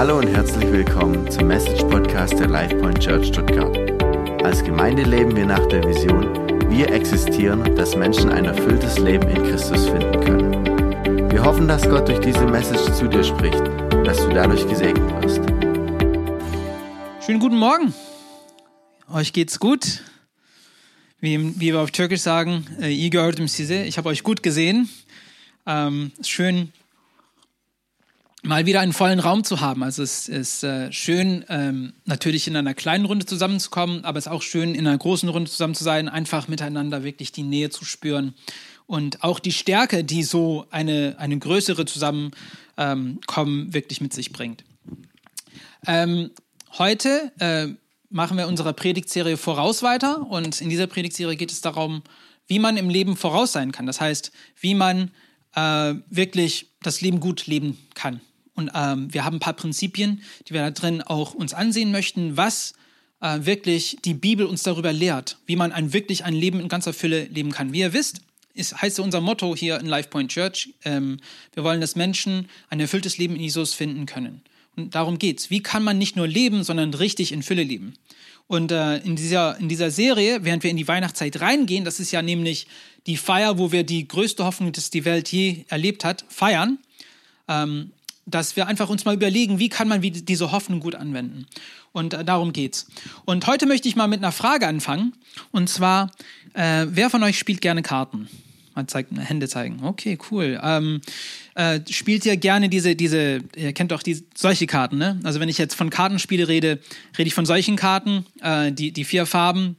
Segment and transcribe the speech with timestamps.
[0.00, 3.76] Hallo und herzlich willkommen zum Message Podcast der LifePoint Church Stuttgart.
[4.42, 6.24] Als Gemeinde leben wir nach der Vision,
[6.70, 11.30] wir existieren, dass Menschen ein erfülltes Leben in Christus finden können.
[11.30, 15.22] Wir hoffen, dass Gott durch diese Message zu dir spricht und dass du dadurch gesegnet
[15.22, 15.42] wirst.
[17.22, 17.92] Schönen guten Morgen.
[19.12, 20.02] Euch geht's gut?
[21.20, 22.88] Wie, wie wir auf Türkisch sagen, äh.
[22.88, 24.88] Ich habe euch gut gesehen.
[25.66, 26.72] Ähm, schön,
[28.42, 29.82] mal wieder einen vollen Raum zu haben.
[29.82, 34.32] Also es ist äh, schön, ähm, natürlich in einer kleinen Runde zusammenzukommen, aber es ist
[34.32, 37.84] auch schön, in einer großen Runde zusammen zu sein, einfach miteinander wirklich die Nähe zu
[37.84, 38.34] spüren
[38.86, 42.32] und auch die Stärke, die so eine, eine größere Zusammenkommen
[42.76, 44.64] ähm, wirklich mit sich bringt.
[45.86, 46.30] Ähm,
[46.78, 47.68] heute äh,
[48.08, 52.02] machen wir unsere Predigtserie Voraus weiter und in dieser Predigtserie geht es darum,
[52.46, 53.86] wie man im Leben voraus sein kann.
[53.86, 55.12] Das heißt, wie man
[55.54, 58.20] äh, wirklich das Leben gut leben kann.
[58.60, 62.36] Und ähm, wir haben ein paar Prinzipien, die wir da drin auch uns ansehen möchten,
[62.36, 62.74] was
[63.22, 66.92] äh, wirklich die Bibel uns darüber lehrt, wie man ein wirklich ein Leben in ganzer
[66.92, 67.72] Fülle leben kann.
[67.72, 68.20] Wie ihr wisst,
[68.52, 71.20] ist, heißt unser Motto hier in LifePoint Church, ähm,
[71.54, 74.42] wir wollen, dass Menschen ein erfülltes Leben in Jesus finden können.
[74.76, 75.48] Und darum geht's.
[75.48, 77.94] Wie kann man nicht nur leben, sondern richtig in Fülle leben?
[78.46, 82.10] Und äh, in, dieser, in dieser Serie, während wir in die Weihnachtszeit reingehen, das ist
[82.10, 82.66] ja nämlich
[83.06, 86.78] die Feier, wo wir die größte Hoffnung, die die Welt je erlebt hat, feiern.
[87.48, 87.92] Ähm,
[88.30, 91.46] dass wir einfach uns mal überlegen, wie kann man diese Hoffnung gut anwenden.
[91.92, 92.86] Und äh, darum geht's.
[93.24, 95.14] Und heute möchte ich mal mit einer Frage anfangen.
[95.50, 96.10] Und zwar,
[96.54, 98.28] äh, wer von euch spielt gerne Karten?
[98.74, 99.80] Man zeigt Hände zeigen.
[99.82, 100.60] Okay, cool.
[100.62, 101.00] Ähm,
[101.54, 105.18] äh, spielt ihr gerne diese, diese, ihr kennt doch die, solche Karten, ne?
[105.24, 106.78] Also wenn ich jetzt von Kartenspiele rede,
[107.18, 109.76] rede ich von solchen Karten, äh, die, die vier Farben.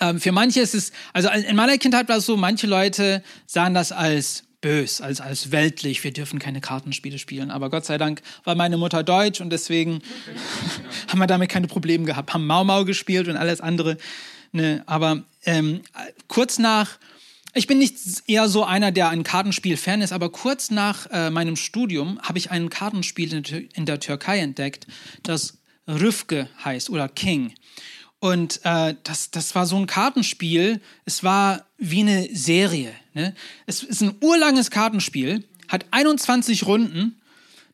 [0.00, 3.74] Ähm, für manche ist es, also in meiner Kindheit war es so, manche Leute sahen
[3.74, 6.02] das als bös, als, als weltlich.
[6.04, 7.50] Wir dürfen keine Kartenspiele spielen.
[7.50, 10.00] Aber Gott sei Dank war meine Mutter deutsch und deswegen
[11.08, 12.32] haben wir damit keine Probleme gehabt.
[12.32, 13.98] Haben Mau Mau gespielt und alles andere.
[14.52, 15.82] Ne, aber ähm,
[16.28, 16.98] kurz nach,
[17.52, 21.56] ich bin nicht eher so einer, der ein Kartenspiel-Fan ist, aber kurz nach äh, meinem
[21.56, 24.86] Studium habe ich ein Kartenspiel in, in der Türkei entdeckt,
[25.24, 27.52] das Rüfke heißt oder King.
[28.24, 30.80] Und äh, das, das war so ein Kartenspiel.
[31.04, 32.94] Es war wie eine Serie.
[33.12, 33.34] Ne?
[33.66, 37.20] Es ist ein urlanges Kartenspiel, hat 21 Runden.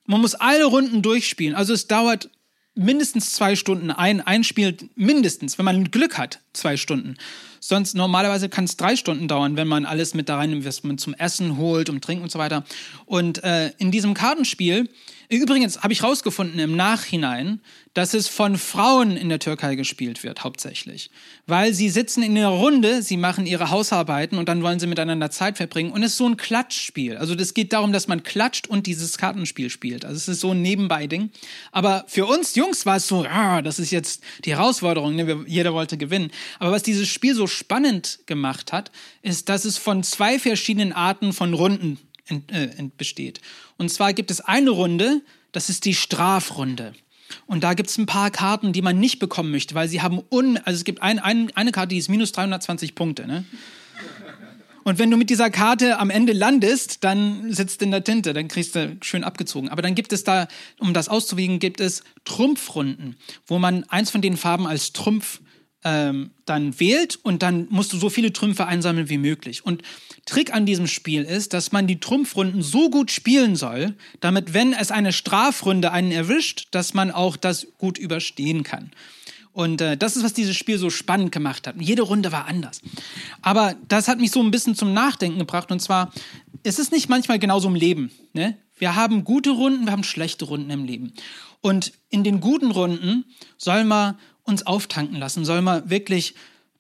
[0.07, 1.55] Man muss alle Runden durchspielen.
[1.55, 2.31] Also es dauert
[2.75, 3.93] mindestens zwei Stunden.
[3.93, 7.15] Ein, ein Spiel mindestens, wenn man Glück hat, zwei Stunden.
[7.61, 11.15] Sonst normalerweise kann es drei Stunden dauern, wenn man alles mit da rein man zum
[11.15, 12.65] Essen holt, um Trinken und so weiter.
[13.05, 14.89] Und äh, in diesem Kartenspiel,
[15.29, 17.61] übrigens habe ich rausgefunden im Nachhinein,
[17.95, 21.11] dass es von Frauen in der Türkei gespielt wird, hauptsächlich.
[21.47, 25.31] Weil sie sitzen in einer Runde, sie machen ihre Hausarbeiten und dann wollen sie miteinander
[25.33, 25.91] Zeit verbringen.
[25.91, 27.17] Und es ist so ein Klatschspiel.
[27.17, 30.05] Also das geht darum, dass man klatscht und dieses Kartenspiel spielt.
[30.05, 31.31] Also es ist so ein Nebenbei-Ding.
[31.73, 35.45] Aber für uns Jungs war es so, ah, das ist jetzt die Herausforderung, ne?
[35.49, 36.31] jeder wollte gewinnen.
[36.61, 38.91] Aber was dieses Spiel so spannend gemacht hat,
[39.23, 43.41] ist, dass es von zwei verschiedenen Arten von Runden äh, besteht.
[43.77, 45.23] Und zwar gibt es eine Runde,
[45.53, 46.95] das ist die Strafrunde.
[47.47, 50.21] Und da gibt es ein paar Karten, die man nicht bekommen möchte, weil sie haben
[50.31, 53.27] un, also es gibt ein, ein, eine Karte, die ist minus 320 Punkte.
[53.27, 53.45] Ne?
[54.83, 58.49] Und wenn du mit dieser Karte am Ende landest, dann sitzt in der Tinte, dann
[58.49, 59.69] kriegst du schön abgezogen.
[59.69, 64.23] Aber dann gibt es da, um das auszuwiegen, gibt es Trumpfrunden, wo man eins von
[64.23, 65.41] den Farben als Trumpf
[65.85, 69.65] ähm, dann wählt und dann musst du so viele Trümpfe einsammeln wie möglich.
[69.65, 69.83] Und
[70.27, 74.73] Trick an diesem Spiel ist, dass man die Trumpfrunden so gut spielen soll, damit, wenn
[74.73, 78.91] es eine Strafrunde einen erwischt, dass man auch das gut überstehen kann.
[79.53, 81.77] Und äh, das ist, was dieses Spiel so spannend gemacht hat.
[81.81, 82.81] jede Runde war anders.
[83.43, 85.73] Aber das hat mich so ein bisschen zum Nachdenken gebracht.
[85.73, 86.13] Und zwar,
[86.63, 88.11] ist es nicht manchmal genauso im Leben.
[88.33, 88.57] Ne?
[88.79, 91.13] Wir haben gute Runden, wir haben schlechte Runden im Leben.
[91.61, 93.25] Und in den guten Runden
[93.59, 94.19] soll man
[94.51, 96.35] uns auftanken lassen, soll man wirklich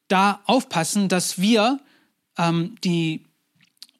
[0.08, 1.80] da aufpassen, dass wir
[2.36, 3.24] ähm, die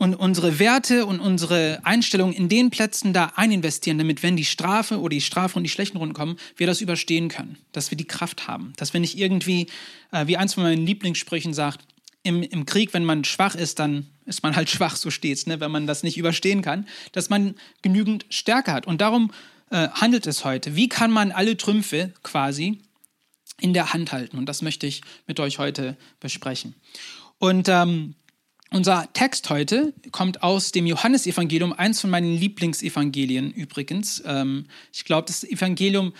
[0.00, 4.98] und unsere Werte und unsere Einstellungen in den Plätzen da eininvestieren, damit wenn die Strafe
[4.98, 8.06] oder die Strafe und die schlechten Runden kommen, wir das überstehen können, dass wir die
[8.06, 9.66] Kraft haben, dass wir nicht irgendwie,
[10.10, 11.84] äh, wie eins von meinen Lieblingssprüchen sagt,
[12.22, 15.60] im, im Krieg, wenn man schwach ist, dann ist man halt schwach, so steht's, ne?
[15.60, 18.86] wenn man das nicht überstehen kann, dass man genügend Stärke hat.
[18.86, 19.32] Und darum
[19.70, 20.76] äh, handelt es heute.
[20.76, 22.80] Wie kann man alle Trümpfe quasi
[23.60, 24.38] in der Hand halten.
[24.38, 26.74] Und das möchte ich mit euch heute besprechen.
[27.38, 28.14] Und ähm,
[28.70, 34.22] unser Text heute kommt aus dem Johannesevangelium, eins von meinen Lieblingsevangelien übrigens.
[34.24, 36.12] Ähm, ich glaube, das Evangelium,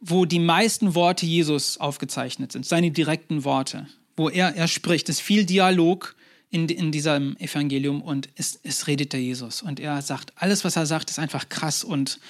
[0.00, 3.86] wo die meisten Worte Jesus aufgezeichnet sind, seine direkten Worte,
[4.16, 5.08] wo er, er spricht.
[5.08, 6.14] Es ist viel Dialog
[6.50, 9.62] in, in diesem Evangelium und es, es redet der Jesus.
[9.62, 12.20] Und er sagt, alles, was er sagt, ist einfach krass und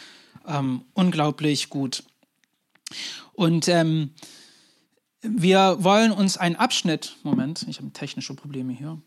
[0.46, 2.04] ähm, unglaublich gut.
[3.32, 4.10] Und ähm,
[5.24, 9.00] wir wollen uns einen Abschnitt, Moment, ich habe technische Probleme hier.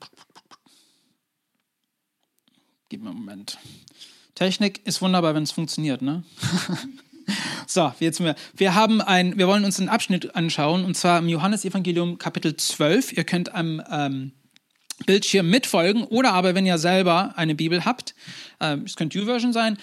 [2.90, 3.58] Gib mir einen Moment.
[4.36, 6.24] Technik ist wunderbar, wenn es funktioniert, ne?
[7.68, 8.36] so, jetzt wir.
[8.56, 13.14] Wir haben ein, wir wollen uns einen Abschnitt anschauen, und zwar im Johannesevangelium Kapitel 12.
[13.14, 14.32] Ihr könnt am ähm,
[15.06, 18.16] Bildschirm mitfolgen oder aber, wenn ihr selber eine Bibel habt,
[18.60, 19.78] äh, es könnte U-Version sein,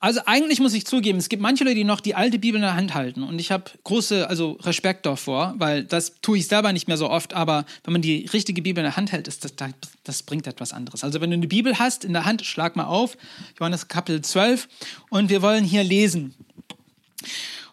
[0.00, 2.62] also eigentlich muss ich zugeben, es gibt manche Leute, die noch die alte Bibel in
[2.62, 3.22] der Hand halten.
[3.22, 7.08] Und ich habe große, also Respekt davor, weil das tue ich selber nicht mehr so
[7.08, 9.54] oft, aber wenn man die richtige Bibel in der Hand hält, ist das,
[10.02, 11.04] das bringt etwas anderes.
[11.04, 13.16] Also wenn du eine Bibel hast in der Hand, schlag mal auf,
[13.58, 14.68] Johannes Kapitel 12
[15.10, 16.34] und wir wollen hier lesen.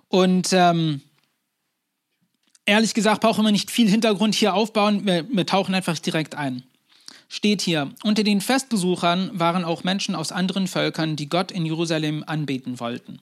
[0.07, 1.01] Und ähm,
[2.65, 6.63] ehrlich gesagt brauchen wir nicht viel Hintergrund hier aufbauen, wir, wir tauchen einfach direkt ein
[7.31, 12.25] steht hier, unter den Festbesuchern waren auch Menschen aus anderen Völkern, die Gott in Jerusalem
[12.27, 13.19] anbeten wollten.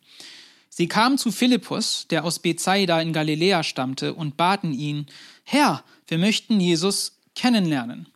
[0.68, 5.06] Sie kamen zu Philippus, der aus Bethsaida in Galiläa stammte, und baten ihn,
[5.44, 8.08] Herr, wir möchten Jesus kennenlernen.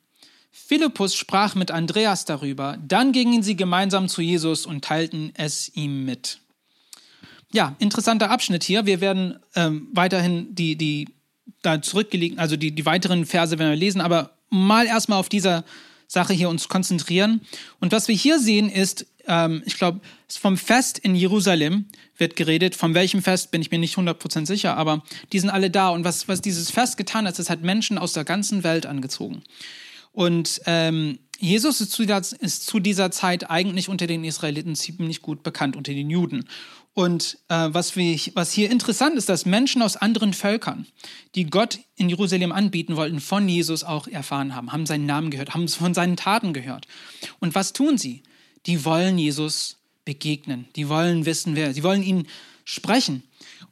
[0.51, 6.06] Philippus sprach mit Andreas darüber, dann gingen sie gemeinsam zu Jesus und teilten es ihm
[6.06, 6.40] mit.
[7.51, 8.88] Ja, interessanter Abschnitt hier.
[8.88, 11.10] Wir werden ähm, weiterhin die, die
[11.62, 15.65] da zurückgelegen, also die, die weiteren Verse werden wir lesen, aber mal erstmal auf dieser
[16.07, 17.41] Sache hier uns konzentrieren.
[17.79, 21.85] Und was wir hier sehen ist, ähm, ich glaube, vom Fest in Jerusalem
[22.17, 22.75] wird geredet.
[22.75, 25.89] Von welchem Fest bin ich mir nicht 100% sicher, aber die sind alle da.
[25.89, 29.44] Und was, was dieses Fest getan hat, es hat Menschen aus der ganzen Welt angezogen.
[30.11, 35.21] Und ähm, Jesus ist zu, dieser, ist zu, dieser, Zeit eigentlich unter den Israeliten ziemlich
[35.21, 36.45] gut bekannt, unter den Juden.
[36.94, 40.86] Und äh, was, wir, was hier interessant ist, dass Menschen aus anderen Völkern,
[41.34, 45.56] die Gott in Jerusalem anbieten wollten, von Jesus auch erfahren haben, haben seinen Namen gehört,
[45.56, 46.88] haben von seinen Taten gehört.
[47.40, 48.22] Und was tun sie?
[48.68, 52.28] Die wollen Jesus begegnen, die wollen wissen, wer, sie wollen ihn
[52.63, 53.24] sprechen.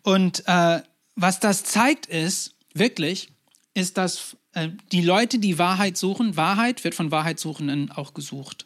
[0.02, 0.82] Und äh,
[1.16, 3.30] was das zeigt ist, wirklich,
[3.74, 8.66] ist, dass äh, die Leute, die Wahrheit suchen, Wahrheit wird von Wahrheitssuchenden auch gesucht.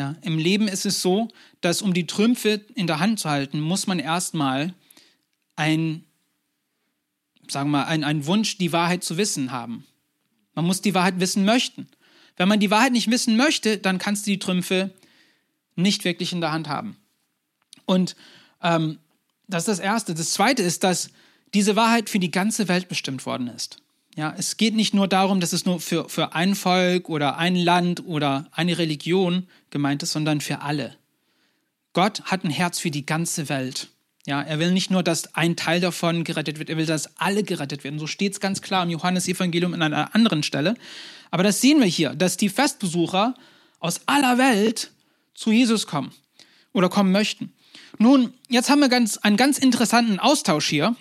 [0.00, 1.28] Ja, Im Leben ist es so,
[1.60, 4.72] dass um die Trümpfe in der Hand zu halten, muss man erstmal
[5.56, 6.06] ein,
[7.50, 9.84] sagen wir mal, ein, einen Wunsch, die Wahrheit zu wissen haben.
[10.54, 11.86] Man muss die Wahrheit wissen möchten.
[12.38, 14.90] Wenn man die Wahrheit nicht wissen möchte, dann kannst du die Trümpfe
[15.76, 16.96] nicht wirklich in der Hand haben.
[17.84, 18.16] Und
[18.62, 19.00] ähm,
[19.48, 20.14] das ist das Erste.
[20.14, 21.10] Das Zweite ist, dass
[21.52, 23.82] diese Wahrheit für die ganze Welt bestimmt worden ist.
[24.16, 27.54] Ja, es geht nicht nur darum, dass es nur für, für ein Volk oder ein
[27.54, 30.96] Land oder eine Religion gemeint ist, sondern für alle.
[31.92, 33.88] Gott hat ein Herz für die ganze Welt.
[34.26, 37.42] Ja, er will nicht nur, dass ein Teil davon gerettet wird, er will, dass alle
[37.42, 37.98] gerettet werden.
[37.98, 40.74] So steht es ganz klar im Johannesevangelium an einer anderen Stelle.
[41.30, 43.34] Aber das sehen wir hier, dass die Festbesucher
[43.78, 44.90] aus aller Welt
[45.34, 46.12] zu Jesus kommen
[46.72, 47.52] oder kommen möchten.
[47.98, 50.94] Nun, jetzt haben wir ganz, einen ganz interessanten Austausch hier.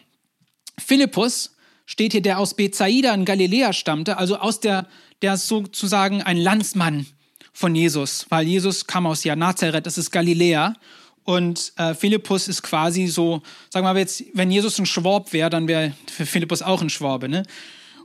[0.77, 1.55] Philippus
[1.89, 4.85] steht hier, der aus Bethsaida in Galiläa stammte, also aus der,
[5.23, 7.07] der ist sozusagen ein Landsmann
[7.51, 10.75] von Jesus, weil Jesus kam aus ja Nazareth, das ist Galiläa.
[11.23, 13.41] Und äh, Philippus ist quasi so,
[13.71, 16.91] sagen wir mal jetzt, wenn Jesus ein Schwab wäre, dann wäre für Philippus auch ein
[16.91, 17.27] Schwabe.
[17.27, 17.41] Ne?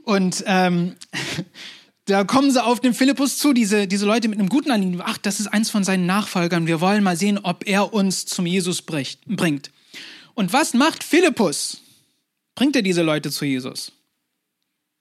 [0.01, 0.95] Und ähm,
[2.05, 4.99] da kommen sie auf den Philippus zu, diese, diese Leute mit einem guten Anliegen.
[5.05, 6.65] Ach, das ist eins von seinen Nachfolgern.
[6.65, 9.71] Wir wollen mal sehen, ob er uns zum Jesus bringt.
[10.33, 11.84] Und was macht Philippus?
[12.55, 13.91] Bringt er diese Leute zu Jesus?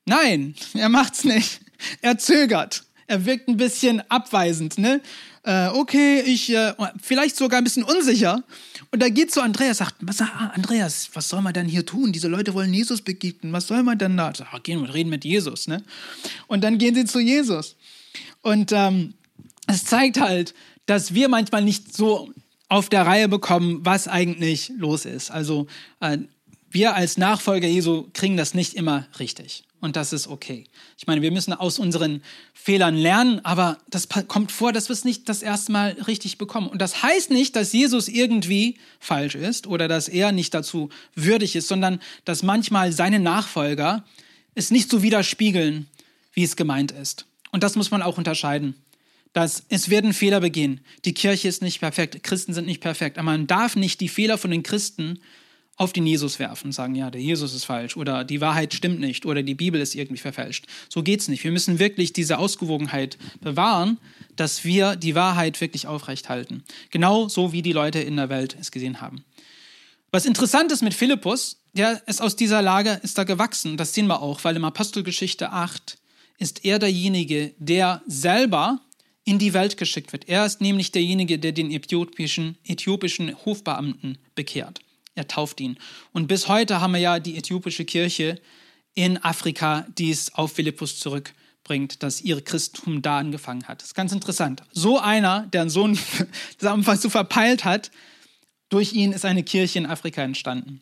[0.07, 1.61] Nein, er macht's nicht.
[2.03, 2.85] Er zögert.
[3.07, 5.01] Er wirkt ein bisschen abweisend, ne?
[5.43, 8.43] Äh, okay, ich, äh, vielleicht sogar ein bisschen unsicher.
[8.91, 12.13] Und da geht zu Andreas, sagt, was, ah, Andreas, was soll man denn hier tun?
[12.13, 13.53] Diese Leute wollen Jesus begegnen.
[13.53, 14.33] Was soll man denn da?
[14.35, 15.83] Sag, ah, gehen wir reden mit Jesus, ne?
[16.47, 17.77] Und dann gehen sie zu Jesus.
[18.41, 19.13] Und ähm,
[19.67, 20.55] es zeigt halt,
[20.87, 22.33] dass wir manchmal nicht so
[22.69, 25.31] auf der Reihe bekommen, was eigentlich los ist.
[25.31, 25.67] Also
[26.01, 26.19] äh,
[26.75, 29.63] wir als Nachfolger Jesu kriegen das nicht immer richtig.
[29.81, 30.65] Und das ist okay.
[30.99, 35.05] Ich meine, wir müssen aus unseren Fehlern lernen, aber das kommt vor, dass wir es
[35.05, 36.69] nicht das erste Mal richtig bekommen.
[36.69, 41.55] Und das heißt nicht, dass Jesus irgendwie falsch ist oder dass er nicht dazu würdig
[41.55, 44.05] ist, sondern dass manchmal seine Nachfolger
[44.57, 45.87] es nicht so widerspiegeln,
[46.33, 47.27] wie es gemeint ist.
[47.53, 48.75] Und das muss man auch unterscheiden.
[49.33, 50.81] Dass es werden Fehler begehen.
[51.05, 54.39] Die Kirche ist nicht perfekt, Christen sind nicht perfekt, aber man darf nicht die Fehler
[54.39, 55.21] von den Christen
[55.77, 59.01] auf den Jesus werfen und sagen, ja, der Jesus ist falsch oder die Wahrheit stimmt
[59.01, 60.67] nicht oder die Bibel ist irgendwie verfälscht.
[60.89, 61.43] So geht's nicht.
[61.43, 63.99] Wir müssen wirklich diese Ausgewogenheit bewahren,
[64.37, 66.63] dass wir die Wahrheit wirklich aufrecht halten.
[66.91, 69.25] Genau so wie die Leute in der Welt es gesehen haben.
[70.13, 73.77] Was interessant ist mit Philippus, der ist aus dieser Lage, ist da gewachsen.
[73.77, 75.99] Das sehen wir auch, weil im Apostelgeschichte 8
[76.39, 78.81] ist er derjenige, der selber
[79.25, 80.29] in die Welt geschickt wird.
[80.29, 84.84] Er ist nämlich derjenige, der den äthiopischen, äthiopischen Hofbeamten bekehrt.
[85.15, 85.79] Er tauft ihn.
[86.13, 88.41] Und bis heute haben wir ja die äthiopische Kirche
[88.95, 93.81] in Afrika, die es auf Philippus zurückbringt, dass ihr Christentum da angefangen hat.
[93.81, 94.63] Das ist ganz interessant.
[94.73, 95.99] So einer, der einen Sohn
[96.59, 97.91] das so verpeilt hat,
[98.69, 100.81] durch ihn ist eine Kirche in Afrika entstanden.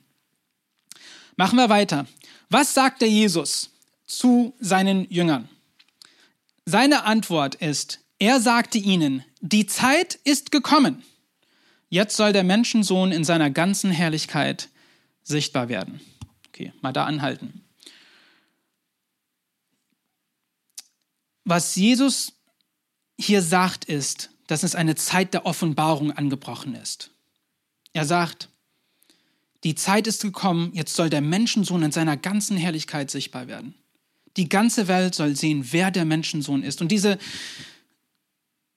[1.36, 2.06] Machen wir weiter.
[2.48, 3.70] Was sagt der Jesus
[4.06, 5.48] zu seinen Jüngern?
[6.64, 11.02] Seine Antwort ist, er sagte ihnen, die Zeit ist gekommen.
[11.92, 14.70] Jetzt soll der Menschensohn in seiner ganzen Herrlichkeit
[15.22, 16.00] sichtbar werden.
[16.48, 17.60] Okay, mal da anhalten.
[21.44, 22.32] Was Jesus
[23.20, 27.10] hier sagt, ist, dass es eine Zeit der Offenbarung angebrochen ist.
[27.92, 28.48] Er sagt,
[29.62, 33.74] die Zeit ist gekommen, jetzt soll der Menschensohn in seiner ganzen Herrlichkeit sichtbar werden.
[34.38, 36.80] Die ganze Welt soll sehen, wer der Menschensohn ist.
[36.80, 37.18] Und diese,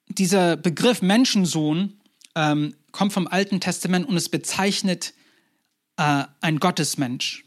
[0.10, 1.94] dieser Begriff Menschensohn
[2.36, 5.14] ähm, kommt vom Alten Testament und es bezeichnet
[5.98, 7.46] äh, ein Gottesmensch.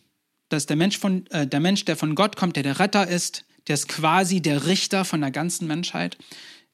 [0.51, 3.09] Das ist der Mensch, von, äh, der Mensch, der von Gott kommt, der der Retter
[3.09, 6.19] ist, der ist quasi der Richter von der ganzen Menschheit.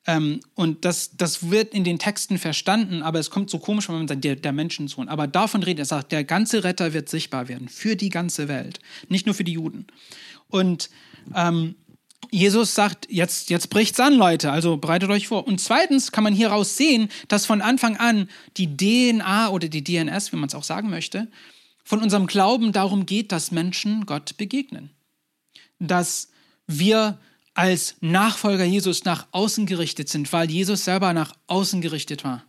[0.07, 3.97] Ähm, und das, das wird in den Texten verstanden, aber es kommt so komisch, wenn
[3.97, 5.09] man sagt, der, der Menschensohn.
[5.09, 8.81] Aber davon redet er, sagt, der ganze Retter wird sichtbar werden für die ganze Welt,
[9.09, 9.87] nicht nur für die Juden.
[10.49, 10.91] Und
[11.35, 11.77] ähm,
[12.35, 15.47] Jesus sagt, jetzt, jetzt bricht's an, Leute, also bereitet euch vor.
[15.47, 20.33] Und zweitens kann man hieraus sehen, dass von Anfang an die DNA oder die DNS,
[20.33, 21.29] wie man es auch sagen möchte,
[21.85, 24.91] von unserem Glauben darum geht, dass Menschen Gott begegnen.
[25.79, 26.33] Dass
[26.67, 27.21] wir
[27.55, 32.43] als Nachfolger Jesus nach außen gerichtet sind, weil Jesus selber nach außen gerichtet war.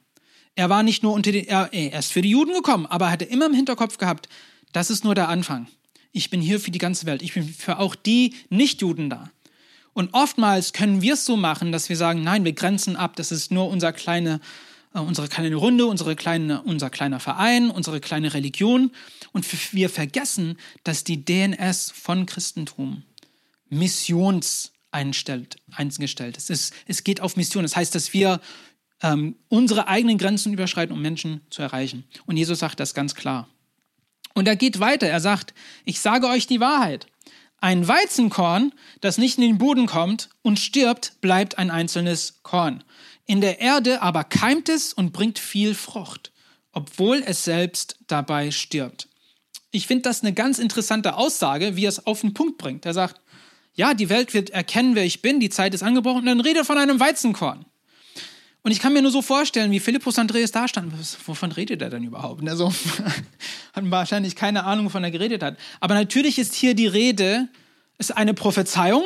[0.56, 3.12] Er war nicht nur unter den, er, er ist für die Juden gekommen, aber er
[3.12, 4.30] hatte immer im Hinterkopf gehabt,
[4.72, 5.68] das ist nur der Anfang.
[6.12, 7.22] Ich bin hier für die ganze Welt.
[7.22, 9.30] Ich bin für auch die Nicht-Juden da.
[9.96, 13.32] Und oftmals können wir es so machen, dass wir sagen, nein, wir grenzen ab, das
[13.32, 14.42] ist nur unser kleine,
[14.94, 18.92] äh, unsere kleine Runde, unsere kleine, unser kleiner Verein, unsere kleine Religion.
[19.32, 23.04] Und wir vergessen, dass die DNS von Christentum
[23.70, 26.50] Missions einstellt, eingestellt ist.
[26.50, 27.64] Es, es geht auf Mission.
[27.64, 28.42] Das heißt, dass wir
[29.02, 32.04] ähm, unsere eigenen Grenzen überschreiten, um Menschen zu erreichen.
[32.26, 33.48] Und Jesus sagt das ganz klar.
[34.34, 35.08] Und er geht weiter.
[35.08, 35.54] Er sagt,
[35.86, 37.08] ich sage euch die Wahrheit.
[37.66, 42.84] Ein Weizenkorn, das nicht in den Boden kommt und stirbt, bleibt ein einzelnes Korn.
[43.26, 46.32] In der Erde aber keimt es und bringt viel Frucht,
[46.74, 49.08] obwohl es selbst dabei stirbt.
[49.72, 52.86] Ich finde das eine ganz interessante Aussage, wie er es auf den Punkt bringt.
[52.86, 53.20] Er sagt,
[53.74, 56.68] ja, die Welt wird erkennen, wer ich bin, die Zeit ist angebrochen, und dann redet
[56.68, 57.66] von einem Weizenkorn.
[58.66, 60.92] Und ich kann mir nur so vorstellen, wie Philippus Andreas da stand.
[61.28, 62.50] Wovon redet er denn überhaupt?
[62.50, 62.74] Also
[63.74, 65.56] hat wahrscheinlich keine Ahnung, wovon er geredet hat.
[65.82, 67.48] Aber natürlich ist hier die Rede,
[68.00, 69.04] ist eine Prophezeiung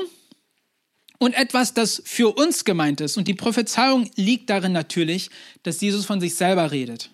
[1.17, 3.17] und etwas, das für uns gemeint ist.
[3.17, 5.29] Und die Prophezeiung liegt darin natürlich,
[5.63, 7.09] dass Jesus von sich selber redet.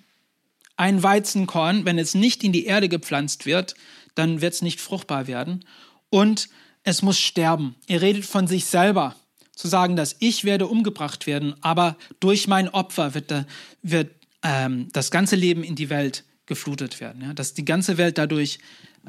[0.77, 3.73] Ein Weizenkorn, wenn es nicht in die Erde gepflanzt wird,
[4.13, 5.65] dann wird es nicht fruchtbar werden.
[6.11, 6.49] Und
[6.83, 7.73] es muss sterben.
[7.87, 9.15] Er redet von sich selber,
[9.55, 13.45] zu sagen, dass ich werde umgebracht werden, aber durch mein Opfer wird, da,
[13.81, 14.11] wird
[14.43, 17.33] ähm, das ganze Leben in die Welt geflutet werden, ja?
[17.33, 18.59] dass die ganze Welt dadurch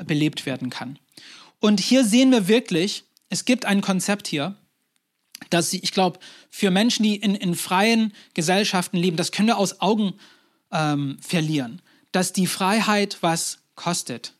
[0.04, 0.98] belebt werden kann.
[1.60, 4.56] Und hier sehen wir wirklich, es gibt ein Konzept hier,
[5.50, 6.18] dass ich glaube,
[6.50, 10.14] für Menschen, die in, in freien Gesellschaften leben, das können wir aus Augen
[10.72, 14.34] ähm, verlieren, dass die Freiheit was kostet.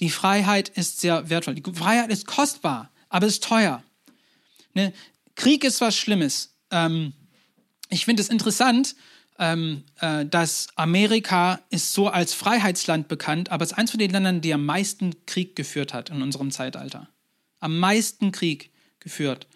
[0.00, 1.54] Die Freiheit ist sehr wertvoll.
[1.54, 3.82] Die Freiheit ist kostbar, aber ist teuer.
[4.74, 4.92] Ne?
[5.34, 6.54] Krieg ist was Schlimmes.
[6.70, 7.12] Ähm,
[7.88, 8.94] ich finde es interessant,
[9.38, 14.10] ähm, äh, dass Amerika ist so als Freiheitsland bekannt, aber es ist eins von den
[14.10, 17.08] Ländern, die am meisten Krieg geführt hat in unserem Zeitalter.
[17.60, 18.70] Am meisten Krieg
[19.00, 19.46] geführt.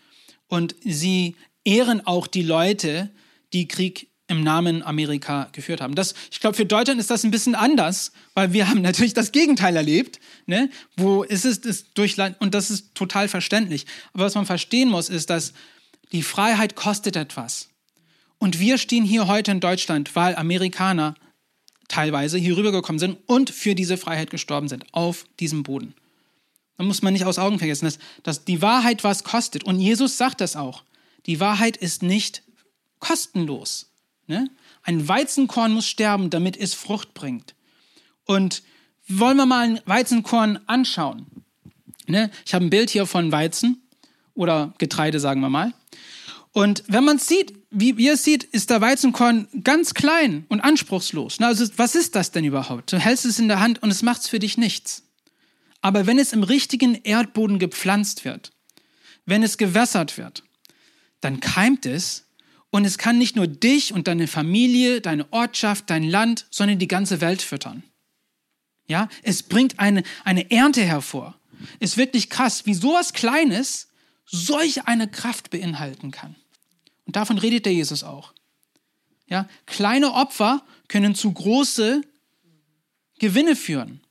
[0.48, 3.10] Und sie ehren auch die Leute,
[3.52, 5.94] die Krieg im Namen Amerika geführt haben.
[5.94, 9.30] Das, ich glaube, für Deutschland ist das ein bisschen anders, weil wir haben natürlich das
[9.32, 10.68] Gegenteil erlebt, ne?
[10.96, 13.86] wo ist es ist durch Land, und das ist total verständlich.
[14.12, 15.52] Aber was man verstehen muss, ist, dass
[16.12, 17.68] die Freiheit kostet etwas.
[18.38, 21.14] Und wir stehen hier heute in Deutschland, weil Amerikaner
[21.88, 25.94] teilweise hier rübergekommen sind und für diese Freiheit gestorben sind, auf diesem Boden.
[26.76, 29.64] Da muss man nicht aus Augen vergessen, dass, dass die Wahrheit was kostet.
[29.64, 30.82] Und Jesus sagt das auch.
[31.26, 32.42] Die Wahrheit ist nicht
[32.98, 33.86] kostenlos.
[34.26, 34.50] Ne?
[34.82, 37.54] Ein Weizenkorn muss sterben, damit es Frucht bringt.
[38.24, 38.62] Und
[39.08, 41.26] wollen wir mal ein Weizenkorn anschauen?
[42.06, 42.30] Ne?
[42.44, 43.82] Ich habe ein Bild hier von Weizen
[44.34, 45.72] oder Getreide, sagen wir mal.
[46.52, 50.60] Und wenn man es sieht, wie ihr es seht, ist der Weizenkorn ganz klein und
[50.60, 51.38] anspruchslos.
[51.40, 52.92] Also was ist das denn überhaupt?
[52.92, 55.02] Du hältst es in der Hand und es macht für dich nichts.
[55.82, 58.52] Aber wenn es im richtigen Erdboden gepflanzt wird,
[59.26, 60.44] wenn es gewässert wird,
[61.20, 62.25] dann keimt es
[62.76, 66.86] Und es kann nicht nur dich und deine Familie, deine Ortschaft, dein Land, sondern die
[66.86, 67.82] ganze Welt füttern.
[68.86, 71.40] Ja, es bringt eine, eine Ernte hervor.
[71.80, 73.88] Ist wirklich krass, wie sowas Kleines
[74.26, 76.34] solch eine Kraft beinhalten kann.
[77.06, 78.34] Und davon redet der Jesus auch.
[79.26, 82.02] Ja, kleine Opfer können zu große
[83.18, 84.02] Gewinne führen.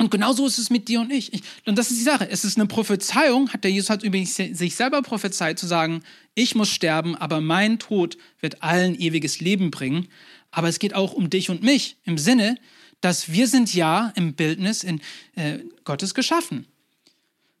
[0.00, 1.30] Und genauso ist es mit dir und ich.
[1.34, 1.42] ich.
[1.66, 2.26] Und das ist die Sache.
[2.26, 6.02] Es ist eine Prophezeiung, hat der Jesus hat übrigens sich selber prophezeit, zu sagen,
[6.34, 10.08] ich muss sterben, aber mein Tod wird allen ewiges Leben bringen.
[10.50, 12.56] Aber es geht auch um dich und mich im Sinne,
[13.02, 15.02] dass wir sind ja im Bildnis in
[15.36, 16.64] äh, Gottes geschaffen.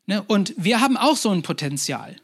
[0.06, 0.22] Ne?
[0.22, 2.16] Und wir haben auch so ein Potenzial.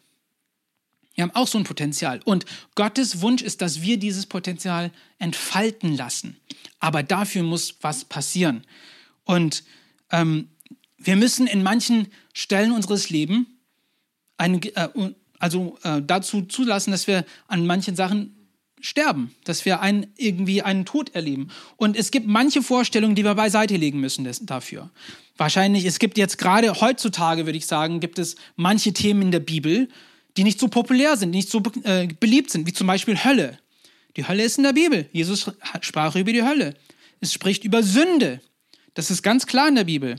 [1.14, 2.23] Wir haben auch so ein Potenzial.
[2.25, 6.38] Und Gottes Wunsch ist, dass wir dieses Potenzial entfalten lassen.
[6.80, 8.64] Aber dafür muss was passieren.
[9.25, 9.62] Und
[10.10, 10.48] ähm,
[10.98, 13.46] wir müssen in manchen Stellen unseres Lebens
[14.38, 14.88] ein, äh,
[15.38, 18.36] also äh, dazu zulassen, dass wir an manchen Sachen
[18.80, 21.48] sterben, dass wir ein, irgendwie einen Tod erleben.
[21.76, 24.90] Und es gibt manche Vorstellungen, die wir beiseite legen müssen des, dafür.
[25.36, 29.40] Wahrscheinlich, es gibt jetzt gerade heutzutage, würde ich sagen, gibt es manche Themen in der
[29.40, 29.88] Bibel,
[30.36, 33.58] die nicht so populär sind, nicht so äh, beliebt sind, wie zum Beispiel Hölle.
[34.16, 35.08] Die Hölle ist in der Bibel.
[35.12, 36.75] Jesus sprach über die Hölle.
[37.20, 38.40] Es spricht über Sünde.
[38.97, 40.17] Das ist ganz klar in der Bibel.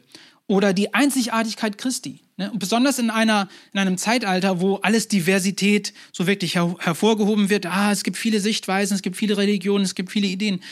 [0.47, 2.21] Oder die Einzigartigkeit Christi.
[2.37, 2.49] Ne?
[2.49, 7.65] Und besonders in, einer, in einem Zeitalter, wo alles Diversität so wirklich her hervorgehoben wird.
[7.65, 10.63] Ah, es gibt viele Sichtweisen, es gibt viele Religionen, es gibt viele Ideen.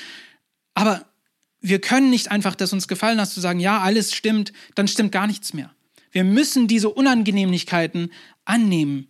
[0.73, 1.05] Aber
[1.59, 5.11] wir können nicht einfach das uns gefallen lassen, zu sagen, ja, alles stimmt, dann stimmt
[5.11, 5.71] gar nichts mehr.
[6.11, 8.13] Wir müssen diese Unangenehmlichkeiten
[8.45, 9.09] annehmen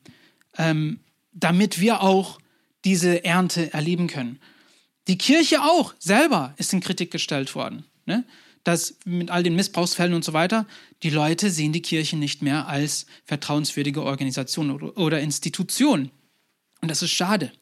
[0.57, 0.99] ähm,
[1.33, 2.39] damit wir auch
[2.83, 4.39] diese Ernte erleben können.
[5.07, 7.85] Die Kirche auch selber ist in Kritik gestellt worden.
[8.05, 8.23] Ne?
[8.65, 10.67] Dass mit all den Missbrauchsfällen und so weiter,
[11.03, 16.11] die Leute sehen die Kirche nicht mehr als vertrauenswürdige Organisation oder, oder Institution.
[16.81, 17.53] Und das ist schade.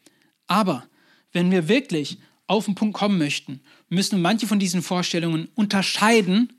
[0.48, 0.84] Aber
[1.32, 2.18] wenn wir wirklich
[2.48, 6.52] auf den Punkt kommen möchten, müssen manche von diesen Vorstellungen unterscheiden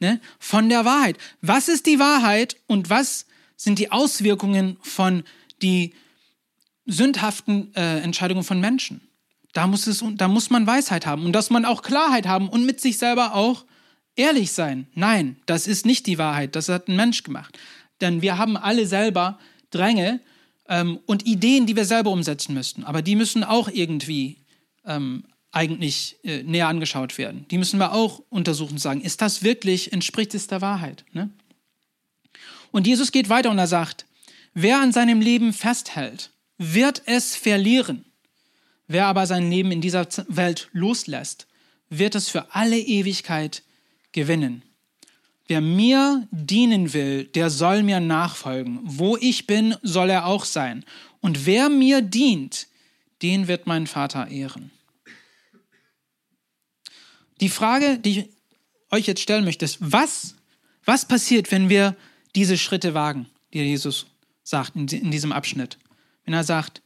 [0.00, 1.16] ne, von der Wahrheit.
[1.40, 3.26] Was ist die Wahrheit und was
[3.56, 5.22] sind die Auswirkungen von
[5.62, 5.92] die
[6.86, 9.00] sündhaften äh, Entscheidungen von Menschen.
[9.52, 12.64] Da muss, es, da muss man Weisheit haben und dass man auch Klarheit haben und
[12.64, 13.64] mit sich selber auch
[14.20, 14.86] ehrlich sein.
[14.94, 17.58] Nein, das ist nicht die Wahrheit, das hat ein Mensch gemacht.
[18.00, 19.38] Denn wir haben alle selber
[19.70, 20.20] Dränge
[20.68, 22.84] ähm, und Ideen, die wir selber umsetzen müssten.
[22.84, 24.38] Aber die müssen auch irgendwie
[24.84, 27.46] ähm, eigentlich äh, näher angeschaut werden.
[27.50, 31.04] Die müssen wir auch untersuchen und sagen, ist das wirklich, entspricht es der Wahrheit?
[31.12, 31.30] Ne?
[32.70, 34.06] Und Jesus geht weiter und er sagt,
[34.54, 38.04] Wer an seinem Leben festhält, wird es verlieren.
[38.88, 41.46] Wer aber sein Leben in dieser Welt loslässt,
[41.88, 43.62] wird es für alle Ewigkeit
[44.12, 44.62] gewinnen.
[45.46, 48.78] Wer mir dienen will, der soll mir nachfolgen.
[48.82, 50.84] Wo ich bin, soll er auch sein.
[51.20, 52.68] Und wer mir dient,
[53.22, 54.70] den wird mein Vater ehren.
[57.40, 58.28] Die Frage, die ich
[58.90, 60.36] euch jetzt stellen möchte, ist, was,
[60.84, 61.96] was passiert, wenn wir
[62.34, 64.06] diese Schritte wagen, die Jesus
[64.42, 65.78] sagt in, diesem Abschnitt.
[66.24, 66.82] Wenn er sagt,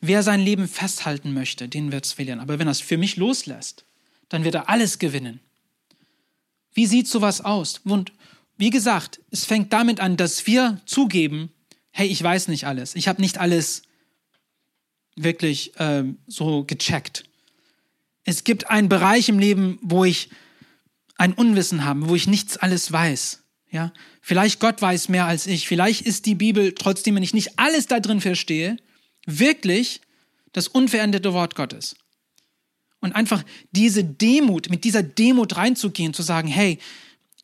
[0.00, 2.40] wer sein Leben festhalten möchte, den wird es verlieren.
[2.40, 3.84] Aber wenn er es für mich loslässt,
[4.28, 5.40] dann wird er alles gewinnen.
[6.76, 7.80] Wie sieht sowas aus?
[7.84, 8.12] Und
[8.58, 11.50] wie gesagt, es fängt damit an, dass wir zugeben,
[11.90, 12.94] hey, ich weiß nicht alles.
[12.94, 13.82] Ich habe nicht alles
[15.16, 17.24] wirklich äh, so gecheckt.
[18.24, 20.28] Es gibt einen Bereich im Leben, wo ich
[21.16, 23.42] ein Unwissen habe, wo ich nichts alles weiß.
[23.70, 25.66] Ja, vielleicht Gott weiß mehr als ich.
[25.66, 28.76] Vielleicht ist die Bibel, trotzdem, wenn ich nicht alles da drin verstehe,
[29.24, 30.02] wirklich
[30.52, 31.96] das unveränderte Wort Gottes.
[33.00, 36.78] Und einfach diese Demut, mit dieser Demut reinzugehen, zu sagen, hey,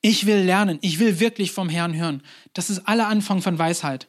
[0.00, 2.22] ich will lernen, ich will wirklich vom Herrn hören.
[2.54, 4.06] Das ist aller Anfang von Weisheit.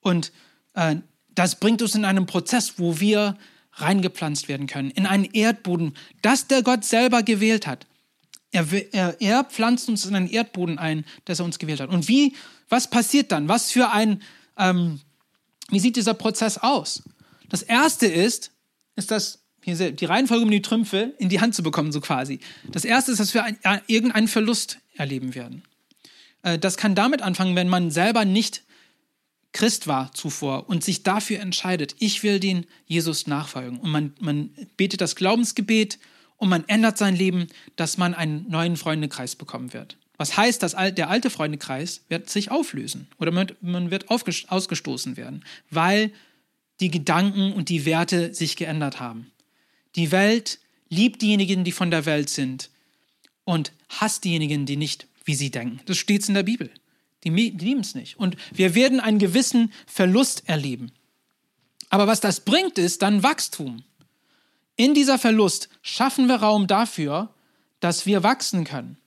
[0.00, 0.32] Und
[0.74, 0.96] äh,
[1.34, 3.36] das bringt uns in einen Prozess, wo wir
[3.72, 7.86] reingepflanzt werden können, in einen Erdboden, das der Gott selber gewählt hat.
[8.52, 11.90] Er, er, er, pflanzt uns in einen Erdboden ein, dass er uns gewählt hat.
[11.90, 12.34] Und wie,
[12.68, 13.48] was passiert dann?
[13.48, 14.22] Was für ein,
[14.56, 15.00] ähm,
[15.70, 17.02] wie sieht dieser Prozess aus?
[17.48, 18.52] Das erste ist,
[18.94, 22.40] ist das, die Reihenfolge, um die Trümpfe in die Hand zu bekommen, so quasi.
[22.70, 25.62] Das erste ist, dass wir ein, irgendeinen Verlust erleben werden.
[26.42, 28.62] Äh, das kann damit anfangen, wenn man selber nicht
[29.52, 33.78] Christ war zuvor und sich dafür entscheidet, ich will den Jesus nachfolgen.
[33.78, 35.98] Und man, man betet das Glaubensgebet,
[36.36, 37.46] und man ändert sein Leben,
[37.76, 39.96] dass man einen neuen Freundekreis bekommen wird.
[40.16, 46.12] Was heißt, dass der alte Freundekreis wird sich auflösen oder man wird ausgestoßen werden, weil
[46.80, 49.30] die Gedanken und die Werte sich geändert haben.
[49.96, 52.70] Die Welt liebt diejenigen, die von der Welt sind
[53.44, 55.80] und hasst diejenigen, die nicht wie sie denken.
[55.86, 56.70] Das steht in der Bibel.
[57.24, 58.18] Die lieben es nicht.
[58.18, 60.92] Und wir werden einen gewissen Verlust erleben.
[61.88, 63.82] Aber was das bringt, ist dann Wachstum.
[64.76, 67.32] In dieser Verlust schaffen wir Raum dafür,
[67.80, 68.98] dass wir wachsen können.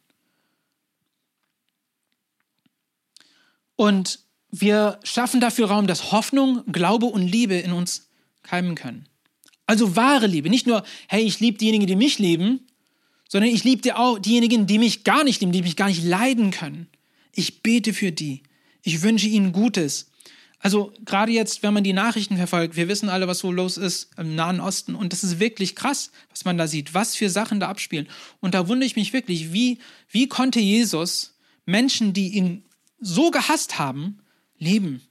[3.75, 4.19] Und
[4.49, 8.09] wir schaffen dafür Raum, dass Hoffnung, Glaube und Liebe in uns
[8.41, 9.07] keimen können.
[9.67, 10.49] Also wahre Liebe.
[10.49, 12.61] Nicht nur, hey, ich liebe diejenigen, die mich lieben,
[13.29, 16.51] sondern ich liebe auch diejenigen, die mich gar nicht lieben, die mich gar nicht leiden
[16.51, 16.87] können.
[17.33, 18.41] Ich bete für die.
[18.81, 20.09] Ich wünsche ihnen Gutes.
[20.59, 24.09] Also gerade jetzt, wenn man die Nachrichten verfolgt, wir wissen alle, was so los ist
[24.17, 27.59] im Nahen Osten und das ist wirklich krass, was man da sieht, was für Sachen
[27.59, 28.07] da abspielen.
[28.39, 29.77] Und da wundere ich mich wirklich, wie,
[30.09, 32.63] wie konnte Jesus Menschen, die ihn
[32.99, 34.19] so gehasst haben,
[34.57, 35.01] lieben?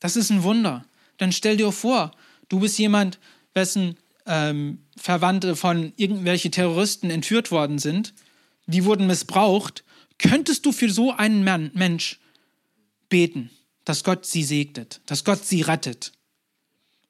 [0.00, 0.84] Das ist ein Wunder.
[1.16, 2.12] Dann stell dir vor,
[2.48, 3.18] du bist jemand,
[3.54, 8.14] wessen ähm, Verwandte von irgendwelchen Terroristen entführt worden sind,
[8.66, 9.84] die wurden missbraucht.
[10.18, 12.20] Könntest du für so einen Mann, Mensch
[13.08, 13.50] beten?
[13.84, 16.12] dass Gott sie segnet, dass Gott sie rettet.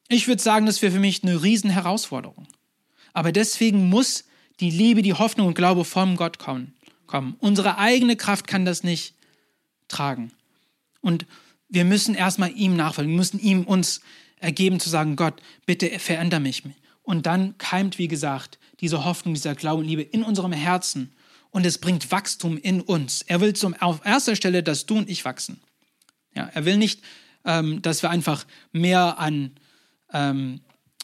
[0.08, 2.46] Ich würde sagen, das wäre für mich eine Riesenherausforderung.
[3.12, 4.24] Aber deswegen muss
[4.60, 6.74] die Liebe, die Hoffnung und Glaube vom Gott kommen.
[7.06, 7.36] kommen.
[7.38, 9.14] Unsere eigene Kraft kann das nicht
[9.88, 10.32] tragen.
[11.00, 11.26] Und
[11.68, 13.12] wir müssen erstmal ihm nachfolgen.
[13.12, 14.00] Wir müssen ihm uns
[14.40, 16.62] ergeben zu sagen, Gott, bitte veränder mich.
[17.02, 21.12] Und dann keimt, wie gesagt, diese Hoffnung, dieser Glaube und Liebe in unserem Herzen.
[21.50, 23.22] Und es bringt Wachstum in uns.
[23.22, 25.60] Er will zum, auf erster Stelle, dass du und ich wachsen.
[26.34, 27.02] Ja, er will nicht,
[27.44, 29.52] ähm, dass wir einfach mehr an
[30.12, 30.60] ähm,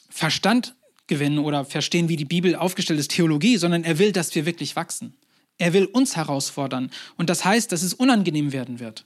[0.09, 0.75] Verstand
[1.07, 4.77] gewinnen oder verstehen, wie die Bibel aufgestellt ist, Theologie, sondern er will, dass wir wirklich
[4.77, 5.15] wachsen.
[5.59, 6.91] Er will uns herausfordern.
[7.17, 9.05] Und das heißt, dass es unangenehm werden wird.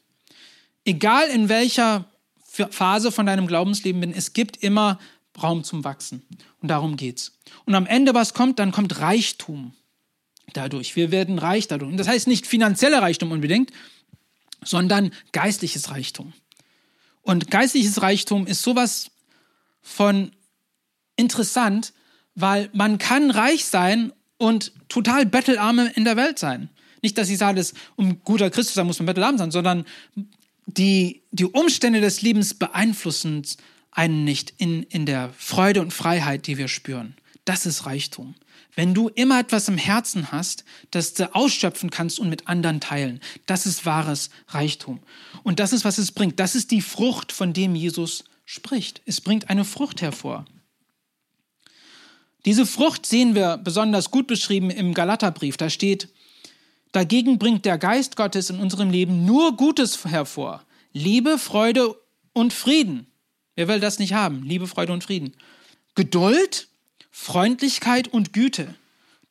[0.85, 2.07] Egal in welcher
[2.51, 4.99] Phase von deinem Glaubensleben bin, es gibt immer
[5.41, 6.23] Raum zum Wachsen.
[6.61, 7.33] Und darum geht's.
[7.65, 9.73] Und am Ende, was kommt, dann kommt Reichtum
[10.53, 10.97] dadurch.
[10.97, 11.91] Wir werden reich dadurch.
[11.91, 13.71] Und das heißt nicht finanzieller Reichtum unbedingt,
[14.65, 16.33] sondern geistliches Reichtum.
[17.23, 19.11] Und geistliches Reichtum ist sowas
[19.81, 20.33] von
[21.17, 21.93] interessant,
[22.35, 26.71] weil man kann reich sein und total bettelarme in der Welt sein.
[27.03, 29.85] Nicht, dass ich sage, dass um guter Christus sein muss man bettelarm sein, sondern
[30.77, 33.45] die, die Umstände des Lebens beeinflussen
[33.91, 37.15] einen nicht in, in der Freude und Freiheit, die wir spüren.
[37.45, 38.35] Das ist Reichtum.
[38.77, 43.21] Wenn du immer etwas im Herzen hast, das du ausschöpfen kannst und mit anderen teilen,
[43.47, 45.01] das ist wahres Reichtum.
[45.43, 46.39] Und das ist, was es bringt.
[46.39, 49.03] Das ist die Frucht, von dem Jesus spricht.
[49.07, 50.45] Es bringt eine Frucht hervor.
[52.45, 55.57] Diese Frucht sehen wir besonders gut beschrieben im Galaterbrief.
[55.57, 56.09] Da steht,
[56.93, 60.65] dagegen bringt der Geist Gottes in unserem Leben nur Gutes hervor.
[60.93, 61.95] Liebe, Freude
[62.33, 63.07] und Frieden.
[63.57, 64.43] Wer will das nicht haben?
[64.45, 65.35] Liebe, Freude und Frieden.
[65.95, 66.69] Geduld,
[67.11, 68.75] Freundlichkeit und Güte.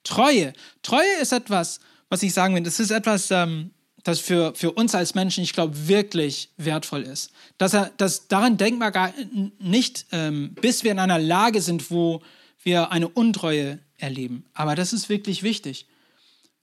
[0.04, 0.54] Treue.
[0.82, 3.72] Treue ist etwas, was ich sagen will, das ist etwas, ähm,
[4.04, 7.32] das für, für uns als Menschen, ich glaube, wirklich wertvoll ist.
[7.58, 9.14] Dass er, dass daran denkt man gar
[9.60, 12.22] nicht, ähm, bis wir in einer Lage sind, wo
[12.64, 14.46] wir eine Untreue erleben.
[14.54, 15.86] Aber das ist wirklich wichtig.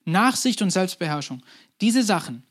[0.07, 1.42] Nachsicht und Selbstbeherrschung.
[1.81, 2.42] Diese Sachen,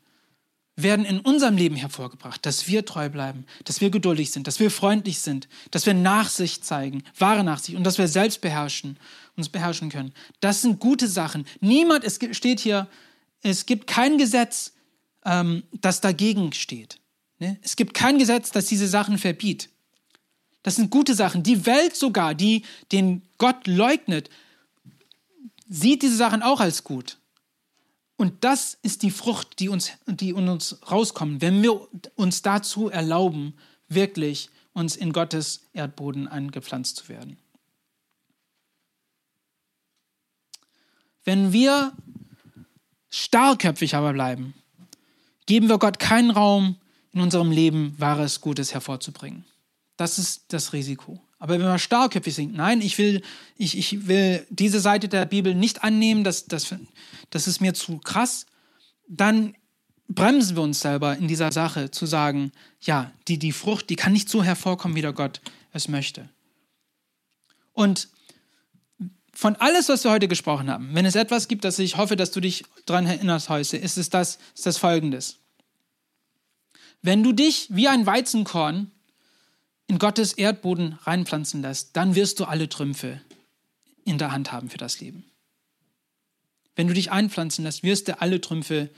[0.76, 4.70] werden in unserem Leben hervorgebracht, dass wir treu bleiben, dass wir geduldig sind, dass wir
[4.70, 8.98] freundlich sind, dass wir Nachsicht zeigen, wahre Nachsicht und dass wir selbst beherrschen,
[9.36, 10.12] uns beherrschen können.
[10.40, 11.46] Das sind gute Sachen.
[11.60, 12.88] Niemand, es steht hier,
[13.42, 14.72] es gibt kein Gesetz,
[15.24, 16.98] ähm, das dagegen steht.
[17.38, 17.58] Ne?
[17.62, 19.70] Es gibt kein Gesetz, das diese Sachen verbietet.
[20.62, 21.42] Das sind gute Sachen.
[21.42, 24.28] Die Welt sogar, die den Gott leugnet,
[25.68, 27.18] sieht diese Sachen auch als gut.
[28.16, 32.88] Und das ist die Frucht, die uns, die in uns rauskommt, wenn wir uns dazu
[32.88, 33.54] erlauben,
[33.88, 37.38] wirklich uns in Gottes Erdboden eingepflanzt zu werden.
[41.24, 41.92] Wenn wir
[43.10, 44.54] starrköpfig aber bleiben,
[45.46, 46.76] geben wir Gott keinen Raum,
[47.12, 49.46] in unserem Leben wahres Gutes hervorzubringen.
[49.96, 51.25] Das ist das Risiko.
[51.46, 53.22] Aber wenn wir starrköpfig sind, nein, ich will,
[53.56, 56.74] ich, ich will diese Seite der Bibel nicht annehmen, das, das,
[57.30, 58.46] das ist mir zu krass,
[59.06, 59.54] dann
[60.08, 64.12] bremsen wir uns selber in dieser Sache zu sagen, ja, die, die Frucht, die kann
[64.12, 65.40] nicht so hervorkommen, wie der Gott
[65.72, 66.28] es möchte.
[67.72, 68.08] Und
[69.32, 72.32] von alles, was wir heute gesprochen haben, wenn es etwas gibt, das ich hoffe, dass
[72.32, 75.38] du dich daran erinnerst heute, ist es das, ist das folgendes.
[77.02, 78.90] Wenn du dich wie ein Weizenkorn
[79.88, 83.20] in Gottes Erdboden reinpflanzen lässt, dann wirst du alle Trümpfe
[84.04, 85.24] in der Hand haben für das Leben.
[86.74, 88.90] Wenn du dich einpflanzen lässt, wirst du alle Trümpfe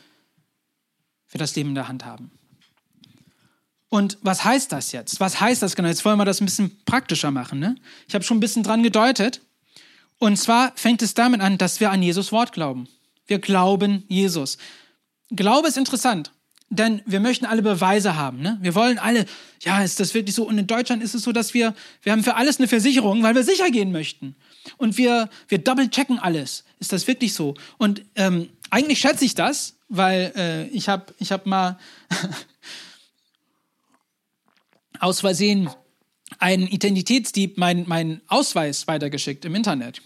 [1.26, 2.30] für das Leben in der Hand haben.
[3.90, 5.20] Und was heißt das jetzt?
[5.20, 5.88] Was heißt das genau?
[5.88, 7.58] Jetzt wollen wir das ein bisschen praktischer machen.
[7.58, 7.76] Ne?
[8.06, 9.40] Ich habe schon ein bisschen dran gedeutet.
[10.18, 12.88] Und zwar fängt es damit an, dass wir an Jesus Wort glauben.
[13.26, 14.58] Wir glauben Jesus.
[15.30, 16.32] Glaube ist interessant.
[16.70, 18.40] Denn wir möchten alle Beweise haben.
[18.40, 18.58] Ne?
[18.60, 19.24] Wir wollen alle,
[19.62, 20.46] ja, ist das wirklich so?
[20.46, 23.34] Und in Deutschland ist es so, dass wir, wir haben für alles eine Versicherung, weil
[23.34, 24.36] wir sicher gehen möchten.
[24.76, 26.64] Und wir, wir double-checken alles.
[26.78, 27.54] Ist das wirklich so?
[27.78, 31.78] Und ähm, eigentlich schätze ich das, weil äh, ich habe ich hab mal
[35.00, 35.70] aus Versehen
[36.38, 40.02] einen Identitätsdieb meinen mein Ausweis weitergeschickt im Internet.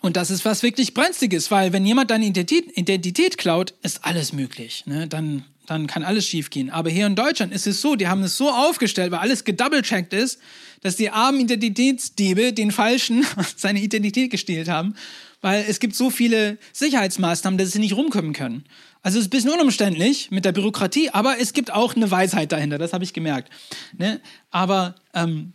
[0.00, 4.32] Und das ist was wirklich Brenzliges, weil wenn jemand deine Identität, Identität klaut, ist alles
[4.32, 4.84] möglich.
[4.86, 5.08] Ne?
[5.08, 6.70] Dann dann kann alles schiefgehen.
[6.70, 10.12] Aber hier in Deutschland ist es so, die haben es so aufgestellt, weil alles gedoublecheckt
[10.12, 10.38] ist,
[10.82, 13.24] dass die armen Identitätsdiebe den Falschen
[13.56, 14.94] seine Identität gestählt haben,
[15.40, 18.64] weil es gibt so viele Sicherheitsmaßnahmen, dass sie nicht rumkommen können.
[19.02, 22.52] Also es ist ein bisschen unumständlich mit der Bürokratie, aber es gibt auch eine Weisheit
[22.52, 23.50] dahinter, das habe ich gemerkt.
[23.96, 24.20] Ne?
[24.50, 25.52] Aber ähm,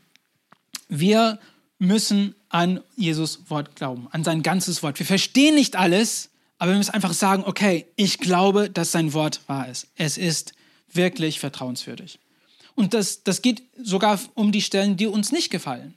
[0.87, 1.39] wir
[1.79, 4.99] müssen an Jesus Wort glauben, an sein ganzes Wort.
[4.99, 9.41] Wir verstehen nicht alles, aber wir müssen einfach sagen, okay, ich glaube, dass sein Wort
[9.47, 9.87] wahr ist.
[9.95, 10.53] Es ist
[10.91, 12.19] wirklich vertrauenswürdig.
[12.75, 15.95] Und das, das geht sogar um die Stellen, die uns nicht gefallen.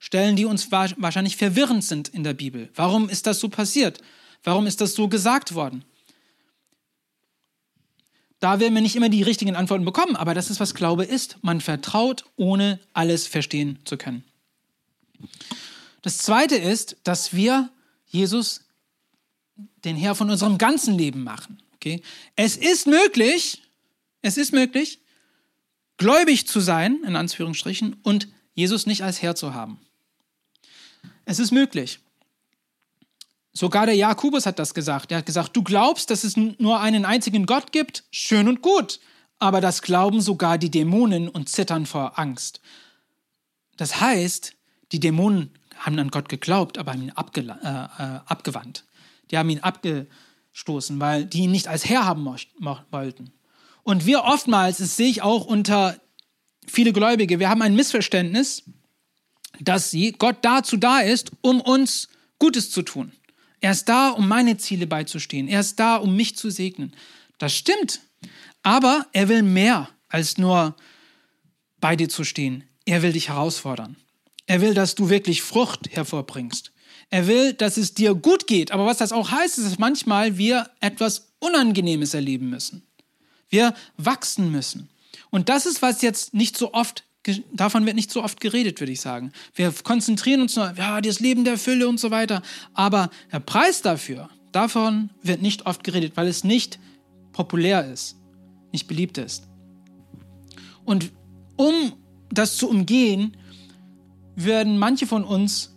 [0.00, 2.70] Stellen, die uns wahrscheinlich verwirrend sind in der Bibel.
[2.74, 4.00] Warum ist das so passiert?
[4.42, 5.84] Warum ist das so gesagt worden?
[8.40, 11.36] Da werden wir nicht immer die richtigen Antworten bekommen, aber das ist, was Glaube ist.
[11.42, 14.24] Man vertraut, ohne alles verstehen zu können.
[16.02, 17.70] Das Zweite ist, dass wir
[18.06, 18.62] Jesus
[19.84, 21.62] den Herr von unserem ganzen Leben machen.
[21.74, 22.02] Okay?
[22.36, 23.62] Es ist möglich,
[24.22, 25.00] es ist möglich,
[25.96, 29.78] gläubig zu sein, in Anführungsstrichen, und Jesus nicht als Herr zu haben.
[31.24, 32.00] Es ist möglich.
[33.52, 35.10] Sogar der Jakobus hat das gesagt.
[35.10, 38.04] Er hat gesagt, du glaubst, dass es nur einen einzigen Gott gibt?
[38.10, 39.00] Schön und gut.
[39.38, 42.60] Aber das glauben sogar die Dämonen und zittern vor Angst.
[43.76, 44.54] Das heißt,
[44.92, 48.84] die Dämonen haben an Gott geglaubt, aber haben ihn äh, äh, abgewandt.
[49.30, 52.24] Die haben ihn abgestoßen, weil die ihn nicht als Herr haben
[52.90, 53.32] wollten.
[53.82, 56.00] Und wir oftmals, das sehe ich auch unter
[56.66, 58.62] viele Gläubige, wir haben ein Missverständnis,
[59.60, 63.12] dass Gott dazu da ist, um uns Gutes zu tun.
[63.60, 65.48] Er ist da, um meine Ziele beizustehen.
[65.48, 66.94] Er ist da, um mich zu segnen.
[67.38, 68.00] Das stimmt.
[68.62, 70.74] Aber er will mehr als nur
[71.78, 72.64] bei dir zu stehen.
[72.86, 73.96] Er will dich herausfordern.
[74.46, 76.72] Er will, dass du wirklich Frucht hervorbringst.
[77.10, 78.70] Er will, dass es dir gut geht.
[78.70, 82.82] Aber was das auch heißt, ist, dass manchmal wir etwas Unangenehmes erleben müssen.
[83.48, 84.88] Wir wachsen müssen.
[85.30, 87.04] Und das ist, was jetzt nicht so oft,
[87.52, 89.32] davon wird nicht so oft geredet, würde ich sagen.
[89.54, 92.42] Wir konzentrieren uns nur, ja, das Leben der Fülle und so weiter.
[92.74, 96.78] Aber der Preis dafür, davon wird nicht oft geredet, weil es nicht
[97.32, 98.16] populär ist,
[98.72, 99.48] nicht beliebt ist.
[100.84, 101.10] Und
[101.56, 101.92] um
[102.30, 103.36] das zu umgehen,
[104.36, 105.74] werden manche von uns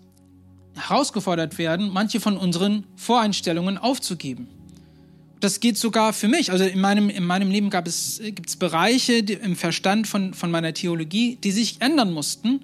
[0.76, 4.48] herausgefordert werden, manche von unseren Voreinstellungen aufzugeben.
[5.40, 6.52] Das geht sogar für mich.
[6.52, 10.50] Also in meinem, in meinem Leben gab es, gibt es Bereiche im Verstand von, von
[10.50, 12.62] meiner Theologie, die sich ändern mussten,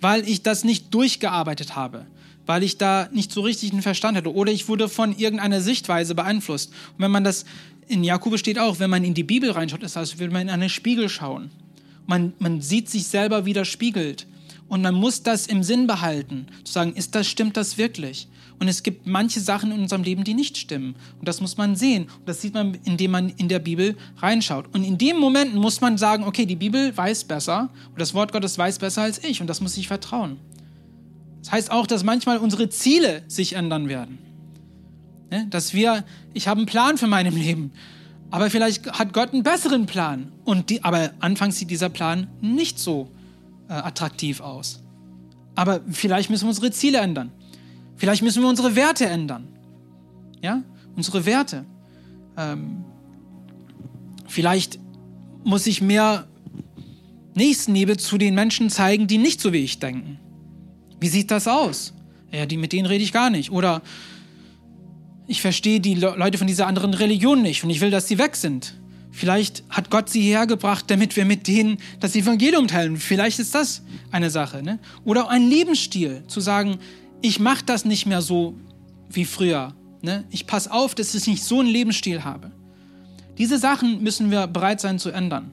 [0.00, 2.06] weil ich das nicht durchgearbeitet habe,
[2.44, 6.14] weil ich da nicht so richtig einen Verstand hatte oder ich wurde von irgendeiner Sichtweise
[6.14, 6.70] beeinflusst.
[6.70, 7.44] Und wenn man das,
[7.86, 10.42] in Jakobus steht auch, wenn man in die Bibel reinschaut, ist das, als würde man
[10.42, 11.50] in einen Spiegel schauen.
[12.06, 14.26] Man, man sieht sich selber widerspiegelt.
[14.68, 18.28] Und man muss das im Sinn behalten, zu sagen, ist das, stimmt das wirklich?
[18.60, 20.96] Und es gibt manche Sachen in unserem Leben, die nicht stimmen.
[21.18, 22.04] Und das muss man sehen.
[22.04, 24.66] Und das sieht man, indem man in der Bibel reinschaut.
[24.74, 28.32] Und in dem Moment muss man sagen, okay, die Bibel weiß besser und das Wort
[28.32, 29.40] Gottes weiß besser als ich.
[29.40, 30.38] Und das muss ich vertrauen.
[31.40, 34.18] Das heißt auch, dass manchmal unsere Ziele sich ändern werden.
[35.30, 35.46] Ne?
[35.50, 36.04] Dass wir,
[36.34, 37.70] ich habe einen Plan für mein Leben,
[38.30, 40.32] aber vielleicht hat Gott einen besseren Plan.
[40.44, 43.08] Und die, aber anfangs sieht dieser Plan nicht so
[43.68, 44.82] äh, attraktiv aus.
[45.54, 47.32] Aber vielleicht müssen wir unsere Ziele ändern.
[47.96, 49.48] Vielleicht müssen wir unsere Werte ändern.
[50.42, 50.62] Ja,
[50.96, 51.64] unsere Werte.
[52.36, 52.84] Ähm,
[54.26, 54.78] vielleicht
[55.44, 56.28] muss ich mehr
[57.34, 60.18] Nächstenliebe zu den Menschen zeigen, die nicht so wie ich denken.
[61.00, 61.94] Wie sieht das aus?
[62.32, 63.50] Ja, die, mit denen rede ich gar nicht.
[63.50, 63.82] Oder
[65.26, 68.36] ich verstehe die Leute von dieser anderen Religion nicht und ich will, dass sie weg
[68.36, 68.74] sind.
[69.18, 72.98] Vielleicht hat Gott sie hergebracht, damit wir mit denen das Evangelium teilen.
[72.98, 74.62] Vielleicht ist das eine Sache.
[74.62, 74.78] Ne?
[75.04, 76.78] Oder ein Lebensstil, zu sagen,
[77.20, 78.54] ich mache das nicht mehr so
[79.10, 79.74] wie früher.
[80.02, 80.22] Ne?
[80.30, 82.52] Ich passe auf, dass ich nicht so einen Lebensstil habe.
[83.38, 85.52] Diese Sachen müssen wir bereit sein zu ändern.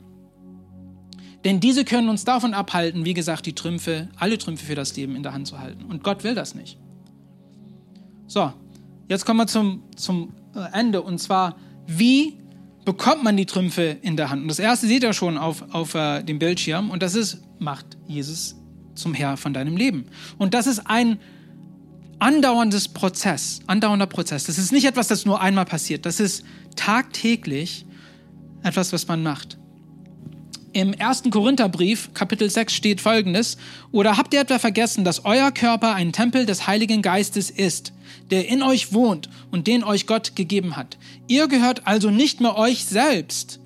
[1.44, 5.16] Denn diese können uns davon abhalten, wie gesagt, die Trümpfe, alle Trümpfe für das Leben
[5.16, 5.86] in der Hand zu halten.
[5.86, 6.78] Und Gott will das nicht.
[8.28, 8.54] So,
[9.10, 10.34] jetzt kommen wir zum, zum
[10.72, 11.02] Ende.
[11.02, 11.56] Und zwar,
[11.88, 12.38] wie
[12.86, 14.44] bekommt man die Trümpfe in der Hand.
[14.44, 17.86] Und das erste seht ihr schon auf, auf äh, dem Bildschirm und das ist, macht
[18.08, 18.56] Jesus
[18.94, 20.06] zum Herr von deinem Leben.
[20.38, 21.20] Und das ist ein
[22.20, 24.46] andauerndes Prozess, andauernder Prozess.
[24.46, 26.06] Das ist nicht etwas, das nur einmal passiert.
[26.06, 26.46] Das ist
[26.76, 27.86] tagtäglich
[28.64, 29.58] etwas, was man macht.
[30.76, 31.24] Im 1.
[31.32, 33.56] Korintherbrief, Kapitel 6, steht folgendes:
[33.94, 37.94] Oder habt ihr etwa vergessen, dass euer Körper ein Tempel des Heiligen Geistes ist,
[38.30, 40.98] der in euch wohnt und den euch Gott gegeben hat?
[41.30, 43.62] Ihr gehört also nicht mehr euch selbst.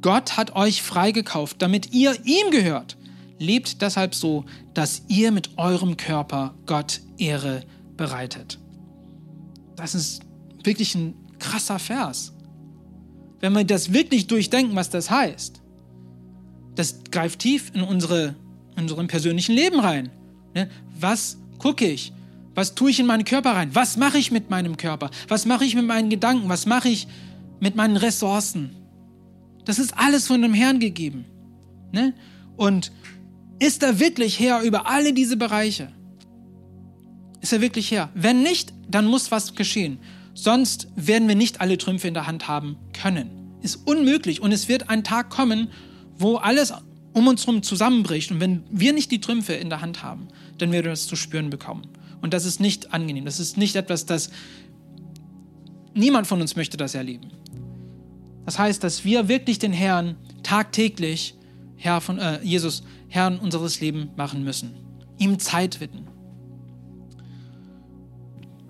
[0.00, 2.96] Gott hat euch freigekauft, damit ihr ihm gehört.
[3.38, 7.64] Lebt deshalb so, dass ihr mit eurem Körper Gott Ehre
[7.98, 8.58] bereitet.
[9.76, 10.22] Das ist
[10.64, 12.32] wirklich ein krasser Vers.
[13.40, 15.60] Wenn wir das wirklich durchdenken, was das heißt
[16.76, 18.36] das greift tief in unsere,
[18.76, 20.10] unseren persönlichen Leben rein.
[20.54, 20.70] Ne?
[20.98, 22.12] Was gucke ich?
[22.54, 23.74] Was tue ich in meinen Körper rein?
[23.74, 25.10] Was mache ich mit meinem Körper?
[25.28, 26.48] Was mache ich mit meinen Gedanken?
[26.48, 27.06] Was mache ich
[27.60, 28.70] mit meinen Ressourcen?
[29.64, 31.26] Das ist alles von dem Herrn gegeben.
[31.92, 32.14] Ne?
[32.56, 32.92] Und
[33.58, 35.92] ist er wirklich Herr über alle diese Bereiche?
[37.40, 38.10] Ist er wirklich Herr?
[38.14, 39.98] Wenn nicht, dann muss was geschehen.
[40.34, 43.30] Sonst werden wir nicht alle Trümpfe in der Hand haben können.
[43.62, 44.40] Ist unmöglich.
[44.42, 45.68] Und es wird ein Tag kommen,
[46.18, 46.72] wo alles
[47.12, 50.72] um uns herum zusammenbricht und wenn wir nicht die Trümpfe in der Hand haben, dann
[50.72, 51.88] werden wir das zu spüren bekommen.
[52.20, 53.24] Und das ist nicht angenehm.
[53.24, 54.30] Das ist nicht etwas, das
[55.94, 57.30] niemand von uns möchte das erleben.
[58.44, 61.34] Das heißt, dass wir wirklich den Herrn tagtäglich,
[61.76, 64.74] Herr von äh, Jesus, Herrn unseres Lebens machen müssen.
[65.18, 66.06] Ihm Zeit widmen.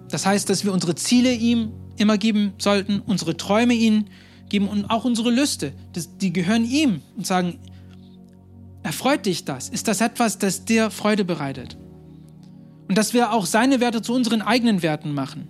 [0.08, 4.06] Das heißt, dass wir unsere Ziele ihm immer geben sollten, unsere Träume ihm
[4.48, 7.58] geben und auch unsere Lüste, das, die gehören ihm und sagen,
[8.82, 9.68] erfreut dich das?
[9.68, 11.76] Ist das etwas, das dir Freude bereitet?
[12.88, 15.48] Und dass wir auch seine Werte zu unseren eigenen Werten machen.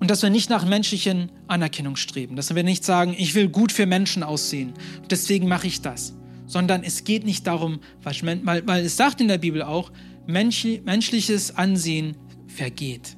[0.00, 2.36] Und dass wir nicht nach menschlichen Anerkennung streben.
[2.36, 4.74] Dass wir nicht sagen, ich will gut für Menschen aussehen.
[5.10, 6.14] Deswegen mache ich das.
[6.46, 9.90] Sondern es geht nicht darum, weil, weil es sagt in der Bibel auch,
[10.26, 13.16] menschliches Ansehen vergeht.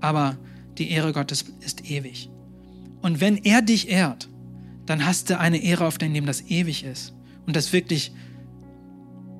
[0.00, 0.36] Aber
[0.78, 2.29] die Ehre Gottes ist ewig.
[3.02, 4.28] Und wenn er dich ehrt,
[4.86, 7.14] dann hast du eine Ehre auf dein Leben, das ewig ist
[7.46, 8.12] und das wirklich,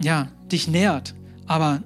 [0.02, 1.14] ja, dich nährt.
[1.46, 1.82] Aber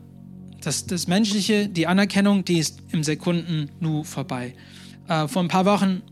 [0.62, 4.54] das, das Menschliche, die Anerkennung, die ist im Sekunden nur vorbei.
[5.08, 6.02] Äh, vor ein paar Wochen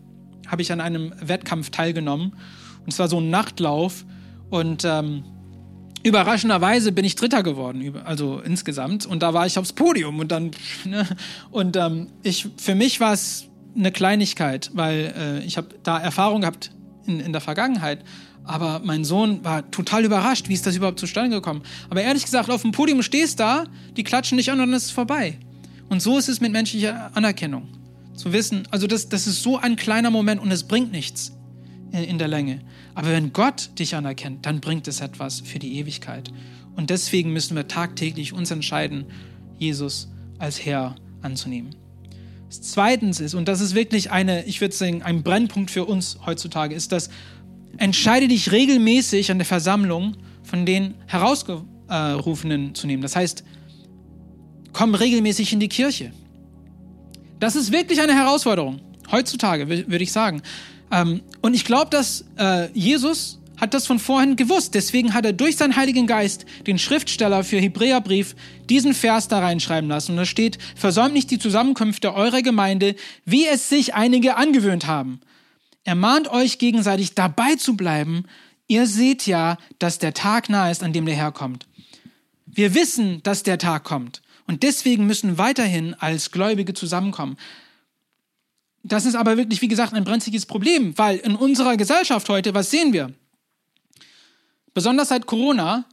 [0.46, 2.32] habe ich an einem Wettkampf teilgenommen
[2.84, 4.04] und es war so ein Nachtlauf
[4.50, 5.24] und ähm,
[6.02, 9.06] überraschenderweise bin ich Dritter geworden, also insgesamt.
[9.06, 10.50] Und da war ich aufs Podium und dann,
[10.84, 11.06] ne,
[11.50, 16.42] und ähm, ich, für mich war es eine Kleinigkeit, weil äh, ich habe da Erfahrung
[16.42, 16.70] gehabt
[17.06, 18.04] in, in der Vergangenheit.
[18.44, 21.62] Aber mein Sohn war total überrascht, wie ist das überhaupt zustande gekommen.
[21.90, 23.64] Aber ehrlich gesagt, auf dem Podium stehst da,
[23.96, 25.38] die klatschen dich an und dann ist es vorbei.
[25.88, 27.68] Und so ist es mit menschlicher Anerkennung.
[28.14, 31.32] Zu wissen, also das, das ist so ein kleiner Moment und es bringt nichts
[31.92, 32.60] in, in der Länge.
[32.94, 36.32] Aber wenn Gott dich anerkennt, dann bringt es etwas für die Ewigkeit.
[36.76, 39.06] Und deswegen müssen wir tagtäglich uns entscheiden,
[39.58, 40.08] Jesus
[40.38, 41.81] als Herr anzunehmen.
[42.60, 46.74] Zweitens ist, und das ist wirklich eine, ich würde sagen, ein Brennpunkt für uns heutzutage,
[46.74, 47.10] ist, dass
[47.78, 53.02] entscheide dich regelmäßig an der Versammlung von den Herausgerufenen zu nehmen.
[53.02, 53.44] Das heißt,
[54.72, 56.12] komm regelmäßig in die Kirche.
[57.40, 60.42] Das ist wirklich eine Herausforderung, heutzutage, würde ich sagen.
[60.90, 64.74] Ähm, und ich glaube, dass äh, Jesus hat das von vorhin gewusst.
[64.74, 68.34] Deswegen hat er durch seinen Heiligen Geist den Schriftsteller für Hebräerbrief
[68.68, 70.12] diesen Vers da reinschreiben lassen.
[70.12, 75.20] Und da steht, versäumt nicht die Zusammenkünfte eurer Gemeinde, wie es sich einige angewöhnt haben.
[75.84, 78.24] Er mahnt euch gegenseitig dabei zu bleiben.
[78.66, 81.68] Ihr seht ja, dass der Tag nahe ist, an dem der Herr kommt.
[82.46, 84.22] Wir wissen, dass der Tag kommt.
[84.48, 87.36] Und deswegen müssen weiterhin als Gläubige zusammenkommen.
[88.82, 92.72] Das ist aber wirklich, wie gesagt, ein brenzliges Problem, weil in unserer Gesellschaft heute, was
[92.72, 93.14] sehen wir?
[94.74, 95.84] Besonders seit Corona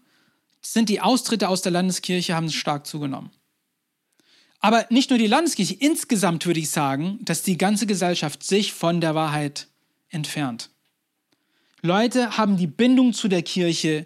[0.62, 3.32] sind die Austritte aus der Landeskirche haben stark zugenommen.
[4.60, 9.00] Aber nicht nur die Landeskirche, insgesamt würde ich sagen, dass die ganze Gesellschaft sich von
[9.00, 9.68] der Wahrheit
[10.10, 10.70] entfernt.
[11.82, 14.06] Leute haben die Bindung zu der Kirche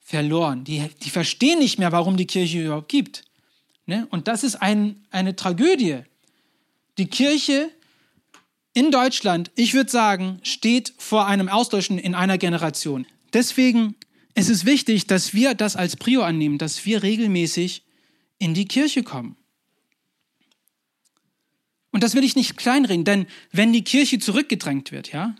[0.00, 0.64] verloren.
[0.64, 3.24] Die, die verstehen nicht mehr, warum die Kirche überhaupt gibt.
[3.84, 4.06] Ne?
[4.10, 6.00] Und das ist ein, eine Tragödie.
[6.96, 7.70] Die Kirche
[8.72, 13.06] in Deutschland, ich würde sagen, steht vor einem Auslöschen in einer Generation.
[13.36, 13.96] Deswegen
[14.34, 17.82] ist es wichtig, dass wir das als Prio annehmen, dass wir regelmäßig
[18.38, 19.36] in die Kirche kommen.
[21.92, 25.36] Und das will ich nicht kleinreden, denn wenn die Kirche zurückgedrängt wird, ja,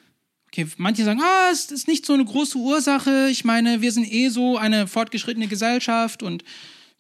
[0.49, 4.13] okay, manche sagen, ah, es ist nicht so eine große Ursache, ich meine, wir sind
[4.13, 6.45] eh so eine fortgeschrittene Gesellschaft und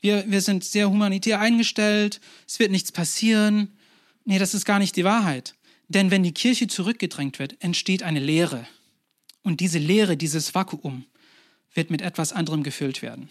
[0.00, 3.76] wir, wir sind sehr humanitär eingestellt, es wird nichts passieren.
[4.24, 5.56] Nee, das ist gar nicht die Wahrheit.
[5.88, 8.66] Denn wenn die Kirche zurückgedrängt wird, entsteht eine Leere.
[9.46, 11.04] Und diese Leere, dieses Vakuum
[11.72, 13.28] wird mit etwas anderem gefüllt werden.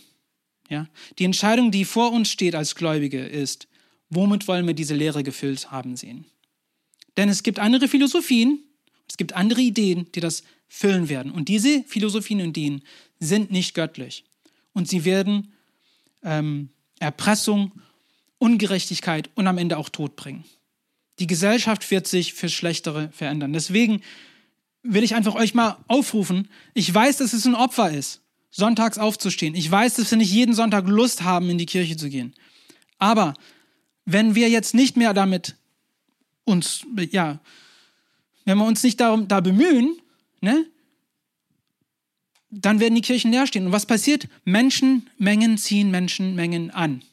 [0.69, 0.87] Ja?
[1.19, 3.67] Die Entscheidung, die vor uns steht als Gläubige, ist,
[4.09, 6.23] womit wollen wir diese Leere gefüllt haben sehen?
[7.17, 8.63] Denn es gibt andere Philosophien,
[9.09, 11.33] es gibt andere Ideen, die das füllen werden.
[11.33, 12.83] Und diese Philosophien und Ideen
[13.19, 14.23] sind nicht göttlich.
[14.71, 15.51] Und sie werden
[16.23, 17.73] ähm, Erpressung,
[18.37, 20.45] Ungerechtigkeit und am Ende auch Tod bringen.
[21.19, 23.51] Die Gesellschaft wird sich fürs Schlechtere verändern.
[23.51, 24.01] Deswegen
[24.85, 26.47] will ich einfach euch mal aufrufen.
[26.73, 28.21] Ich weiß, dass es ein Opfer ist,
[28.51, 29.55] sonntags aufzustehen.
[29.55, 32.33] Ich weiß, dass wir nicht jeden Sonntag Lust haben, in die Kirche zu gehen.
[32.99, 33.33] Aber
[34.05, 35.55] wenn wir jetzt nicht mehr damit
[36.43, 37.39] uns, ja,
[38.45, 39.97] wenn wir uns nicht darum, da bemühen,
[40.41, 40.65] ne,
[42.51, 43.65] dann werden die Kirchen leer stehen.
[43.65, 44.27] Und was passiert?
[44.45, 47.03] Menschenmengen ziehen Menschenmengen an.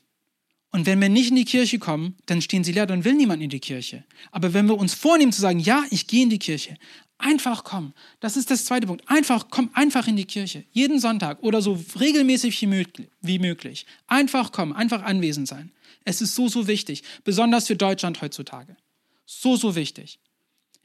[0.71, 3.43] Und wenn wir nicht in die Kirche kommen, dann stehen sie leer, dann will niemand
[3.43, 4.05] in die Kirche.
[4.31, 6.77] Aber wenn wir uns vornehmen zu sagen, ja, ich gehe in die Kirche,
[7.23, 7.95] einfach kommen.
[8.21, 9.09] Das ist das zweite Punkt.
[9.09, 10.65] Einfach, komm einfach in die Kirche.
[10.73, 13.87] Jeden Sonntag oder so regelmäßig wie möglich.
[14.07, 15.71] Einfach kommen, einfach anwesend sein.
[16.05, 17.03] Es ist so, so wichtig.
[17.25, 18.77] Besonders für Deutschland heutzutage.
[19.25, 20.19] So, so wichtig.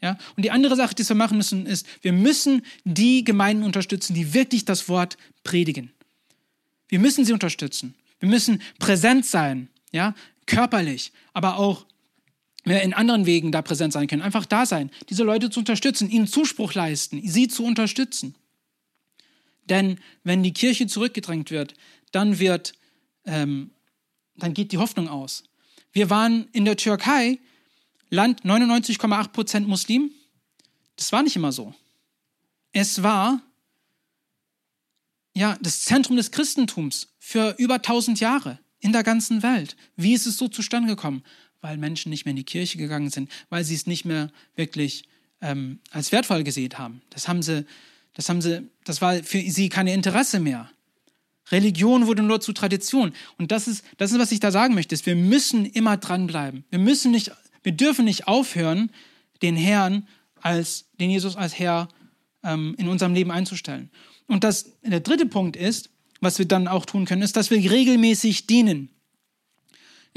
[0.01, 0.17] Ja?
[0.35, 4.33] Und die andere Sache, die wir machen müssen, ist, wir müssen die Gemeinden unterstützen, die
[4.33, 5.91] wirklich das Wort predigen.
[6.87, 7.95] Wir müssen sie unterstützen.
[8.19, 10.15] Wir müssen präsent sein, ja,
[10.45, 11.85] körperlich, aber auch
[12.75, 14.21] in anderen Wegen da präsent sein können.
[14.21, 18.35] Einfach da sein, diese Leute zu unterstützen, ihnen Zuspruch leisten, sie zu unterstützen.
[19.65, 21.73] Denn wenn die Kirche zurückgedrängt wird,
[22.11, 22.73] dann wird,
[23.25, 23.71] ähm,
[24.35, 25.43] dann geht die Hoffnung aus.
[25.91, 27.39] Wir waren in der Türkei
[28.09, 30.11] Land 99,8 Prozent Muslim.
[30.95, 31.73] Das war nicht immer so.
[32.71, 33.41] Es war
[35.33, 39.75] ja das Zentrum des Christentums für über 1000 Jahre in der ganzen Welt.
[39.95, 41.23] Wie ist es so zustande gekommen?
[41.67, 45.03] Weil Menschen nicht mehr in die Kirche gegangen sind, weil sie es nicht mehr wirklich
[45.41, 47.01] ähm, als wertvoll gesehen haben.
[47.09, 47.65] Das haben sie,
[48.13, 50.71] das haben sie, das war für sie keine Interesse mehr.
[51.51, 53.13] Religion wurde nur zu Tradition.
[53.37, 54.97] Und das ist, das ist, was ich da sagen möchte.
[55.05, 56.63] Wir müssen immer dranbleiben.
[56.69, 57.31] Wir müssen nicht
[57.67, 58.91] wir dürfen nicht aufhören,
[59.41, 60.07] den Herrn
[60.41, 61.89] als, den Jesus als Herr
[62.41, 63.89] ähm, in unserem Leben einzustellen.
[64.25, 65.89] Und das, der dritte Punkt ist,
[66.21, 68.87] was wir dann auch tun können, ist, dass wir regelmäßig dienen.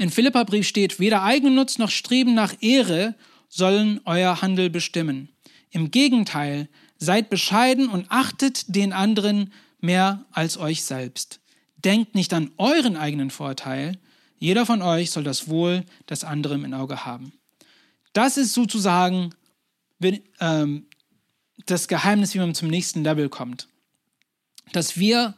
[0.01, 3.13] In Philipperbrief steht, weder Eigennutz noch Streben nach Ehre
[3.49, 5.29] sollen euer Handel bestimmen.
[5.69, 11.39] Im Gegenteil, seid bescheiden und achtet den anderen mehr als euch selbst.
[11.77, 13.99] Denkt nicht an euren eigenen Vorteil.
[14.39, 17.33] Jeder von euch soll das Wohl des anderen im Auge haben.
[18.11, 19.35] Das ist sozusagen
[20.39, 20.87] ähm,
[21.67, 23.67] das Geheimnis, wie man zum nächsten Level kommt.
[24.71, 25.35] Dass wir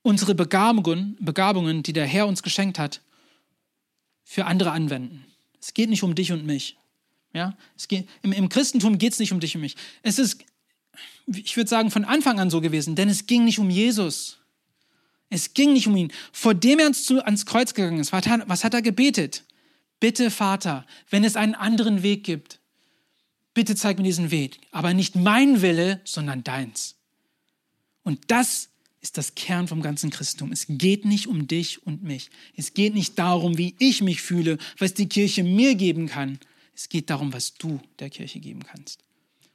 [0.00, 3.02] unsere Begabungen, Begabungen, die der Herr uns geschenkt hat,
[4.30, 5.24] für andere anwenden.
[5.60, 6.76] Es geht nicht um dich und mich.
[7.32, 7.56] Ja?
[7.76, 9.76] Es geht, im, Im Christentum geht es nicht um dich und mich.
[10.02, 10.44] Es ist,
[11.26, 14.38] ich würde sagen, von Anfang an so gewesen, denn es ging nicht um Jesus.
[15.28, 16.12] Es ging nicht um ihn.
[16.32, 19.44] Vor dem er ans, ans Kreuz gegangen ist, was hat er gebetet?
[20.00, 22.58] bitte Vater, wenn es einen anderen Weg gibt,
[23.54, 26.96] bitte zeig mir diesen Weg, aber nicht mein Wille, sondern deins.
[28.02, 28.70] Und das
[29.00, 30.52] ist das Kern vom ganzen Christentum.
[30.52, 32.30] Es geht nicht um dich und mich.
[32.56, 36.38] Es geht nicht darum, wie ich mich fühle, was die Kirche mir geben kann.
[36.74, 39.00] Es geht darum, was du der Kirche geben kannst.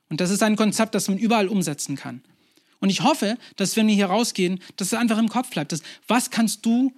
[0.10, 2.22] Und das ist ein Konzept, das man überall umsetzen kann.
[2.80, 5.72] Und ich hoffe, dass wenn wir hier rausgehen, dass es einfach im Kopf bleibt.
[5.72, 6.94] Dass, was kannst du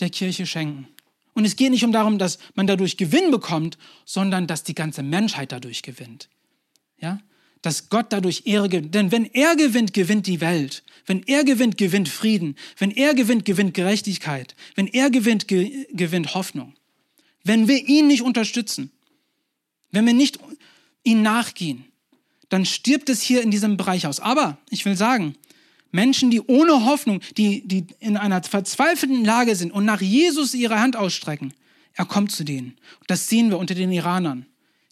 [0.00, 0.88] der Kirche schenken?
[1.34, 5.02] Und es geht nicht um darum, dass man dadurch Gewinn bekommt, sondern dass die ganze
[5.02, 6.28] Menschheit dadurch gewinnt.
[6.98, 7.20] Ja?
[7.62, 8.94] Dass Gott dadurch Ehre gewinnt.
[8.94, 10.82] Denn wenn er gewinnt, gewinnt die Welt.
[11.06, 12.56] Wenn er gewinnt, gewinnt Frieden.
[12.78, 14.54] Wenn er gewinnt, gewinnt Gerechtigkeit.
[14.74, 16.74] Wenn er gewinnt, ge gewinnt Hoffnung.
[17.44, 18.90] Wenn wir ihn nicht unterstützen,
[19.90, 20.38] wenn wir nicht
[21.02, 21.84] ihn nachgehen,
[22.48, 24.20] dann stirbt es hier in diesem Bereich aus.
[24.20, 25.36] Aber ich will sagen,
[25.92, 30.80] Menschen, die ohne Hoffnung, die, die in einer verzweifelten Lage sind und nach Jesus ihre
[30.80, 31.54] Hand ausstrecken,
[31.94, 32.76] er kommt zu denen.
[33.06, 34.46] Das sehen wir unter den Iranern.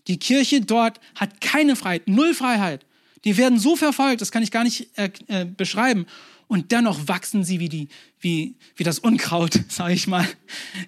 [0.08, 2.84] Die Kirche dort hat keine Freiheit, null Freiheit.
[3.24, 6.06] Die werden so verfolgt, das kann ich gar nicht äh, äh, beschreiben.
[6.46, 7.88] Und dennoch wachsen sie wie, die,
[8.20, 10.26] wie, wie das Unkraut, sage ich mal.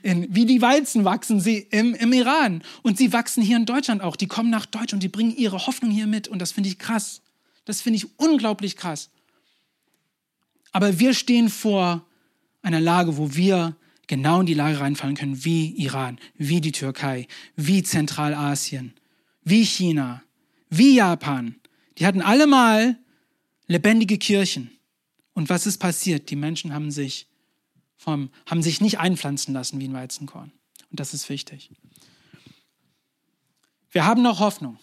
[0.03, 2.63] In, wie die Weizen wachsen sie im, im Iran.
[2.83, 4.17] Und sie wachsen hier in Deutschland auch.
[4.17, 6.29] Die kommen nach Deutschland und die bringen ihre Hoffnung hier mit.
[6.29, 7.21] Und das finde ich krass.
[7.67, 9.11] Das finde ich unglaublich krass.
[10.73, 12.07] Aber wir stehen vor
[12.63, 17.29] einer Lage, wo wir genau in die Lage reinfallen können, wie Iran, wie die Türkei,
[17.57, 18.95] wie Zentralasien,
[19.43, 20.23] wie China,
[20.69, 21.57] wie Japan.
[21.99, 22.99] Die hatten alle mal
[23.67, 24.71] lebendige Kirchen.
[25.33, 26.31] Und was ist passiert?
[26.31, 27.29] Die Menschen haben sich,
[27.97, 30.53] vom, haben sich nicht einpflanzen lassen wie ein Weizenkorn.
[30.91, 31.71] Und das ist wichtig.
[33.91, 34.79] Wir haben noch Hoffnung.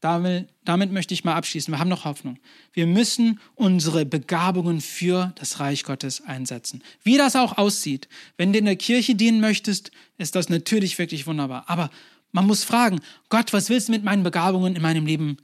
[0.00, 1.72] Damit, damit möchte ich mal abschließen.
[1.72, 2.38] Wir haben noch Hoffnung.
[2.72, 6.82] Wir müssen unsere Begabungen für das Reich Gottes einsetzen.
[7.04, 8.08] Wie das auch aussieht.
[8.36, 11.64] Wenn du in der Kirche dienen möchtest, ist das natürlich wirklich wunderbar.
[11.68, 11.88] Aber
[12.32, 15.36] man muss fragen, Gott, was willst du mit meinen Begabungen in meinem Leben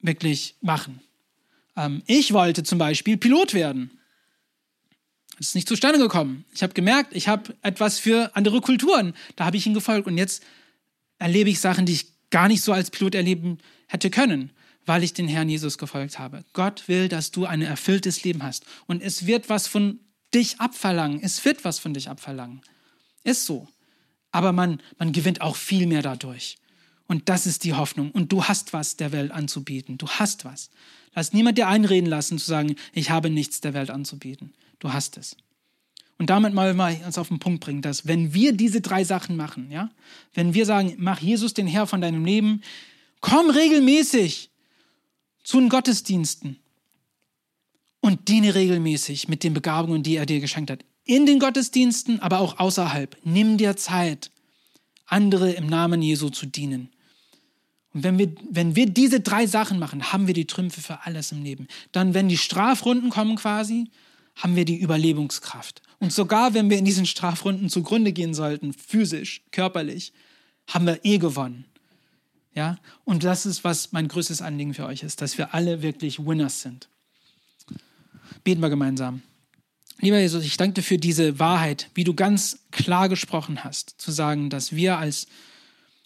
[0.00, 1.00] wirklich machen?
[1.76, 3.90] Ähm, ich wollte zum Beispiel Pilot werden.
[5.38, 6.44] Das ist nicht zustande gekommen.
[6.54, 9.14] Ich habe gemerkt, ich habe etwas für andere Kulturen.
[9.36, 10.06] Da habe ich ihm gefolgt.
[10.06, 10.42] Und jetzt
[11.18, 14.50] erlebe ich Sachen, die ich gar nicht so als Pilot erleben hätte können,
[14.86, 16.44] weil ich den Herrn Jesus gefolgt habe.
[16.52, 18.64] Gott will, dass du ein erfülltes Leben hast.
[18.86, 20.00] Und es wird was von
[20.34, 21.20] dich abverlangen.
[21.22, 22.60] Es wird was von dich abverlangen.
[23.24, 23.68] Ist so.
[24.34, 26.58] Aber man, man gewinnt auch viel mehr dadurch.
[27.06, 28.10] Und das ist die Hoffnung.
[28.10, 29.96] Und du hast was der Welt anzubieten.
[29.96, 30.70] Du hast was.
[31.14, 34.52] Lass niemand dir einreden lassen, zu sagen, ich habe nichts der Welt anzubieten.
[34.80, 35.36] Du hast es.
[36.18, 39.36] Und damit mal, mal uns auf den Punkt bringen, dass wenn wir diese drei Sachen
[39.36, 39.92] machen, ja,
[40.32, 42.60] wenn wir sagen, mach Jesus den Herr von deinem Leben,
[43.20, 44.50] komm regelmäßig
[45.44, 46.58] zu den Gottesdiensten
[48.00, 50.84] und diene regelmäßig mit den Begabungen, die er dir geschenkt hat.
[51.04, 53.16] In den Gottesdiensten, aber auch außerhalb.
[53.24, 54.30] Nimm dir Zeit,
[55.06, 56.90] andere im Namen Jesu zu dienen.
[57.92, 61.30] Und wenn wir, wenn wir diese drei Sachen machen, haben wir die Trümpfe für alles
[61.30, 61.68] im Leben.
[61.92, 63.90] Dann, wenn die Strafrunden kommen quasi,
[64.34, 65.82] haben wir die Überlebungskraft.
[66.00, 70.12] Und sogar wenn wir in diesen Strafrunden zugrunde gehen sollten, physisch, körperlich,
[70.66, 71.66] haben wir eh gewonnen.
[72.54, 72.78] Ja?
[73.04, 76.62] Und das ist, was mein größtes Anliegen für euch ist, dass wir alle wirklich Winners
[76.62, 76.88] sind.
[78.42, 79.22] Beten wir gemeinsam.
[80.00, 84.10] Lieber Jesus, ich danke dir für diese Wahrheit, wie du ganz klar gesprochen hast, zu
[84.10, 85.26] sagen, dass wir als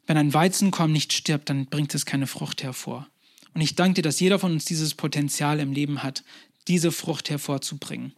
[0.09, 3.07] wenn ein Weizenkorn nicht stirbt, dann bringt es keine Frucht hervor.
[3.55, 6.25] Und ich danke dir, dass jeder von uns dieses Potenzial im Leben hat,
[6.67, 8.15] diese Frucht hervorzubringen.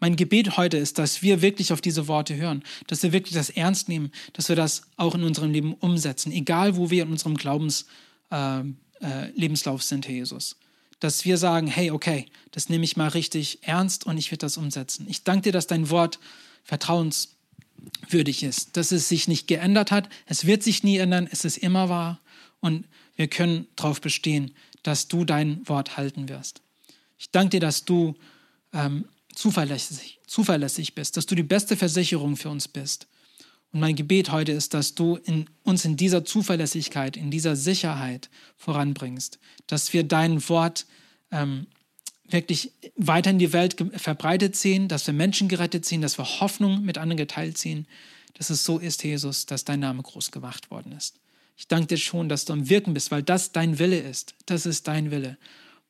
[0.00, 3.50] Mein Gebet heute ist, dass wir wirklich auf diese Worte hören, dass wir wirklich das
[3.50, 7.36] ernst nehmen, dass wir das auch in unserem Leben umsetzen, egal wo wir in unserem
[7.36, 10.56] Glaubenslebenslauf äh, äh, sind, Herr Jesus.
[11.00, 14.56] Dass wir sagen, hey, okay, das nehme ich mal richtig ernst und ich werde das
[14.56, 15.06] umsetzen.
[15.08, 16.18] Ich danke dir, dass dein Wort
[16.64, 17.36] vertrauens
[18.08, 20.08] würdig ist, dass es sich nicht geändert hat.
[20.26, 22.20] Es wird sich nie ändern, es ist immer wahr
[22.60, 22.86] und
[23.16, 26.62] wir können darauf bestehen, dass du dein Wort halten wirst.
[27.18, 28.14] Ich danke dir, dass du
[28.72, 33.06] ähm, zuverlässig, zuverlässig bist, dass du die beste Versicherung für uns bist.
[33.72, 38.30] Und mein Gebet heute ist, dass du in, uns in dieser Zuverlässigkeit, in dieser Sicherheit
[38.56, 40.86] voranbringst, dass wir dein Wort
[41.30, 41.66] ähm,
[42.28, 46.84] wirklich weiter in die Welt verbreitet sehen, dass wir Menschen gerettet sehen, dass wir Hoffnung
[46.84, 47.86] mit anderen geteilt sehen,
[48.34, 51.18] dass es so ist, Jesus, dass dein Name groß gemacht worden ist.
[51.56, 54.34] Ich danke dir schon, dass du am Wirken bist, weil das dein Wille ist.
[54.44, 55.38] Das ist dein Wille.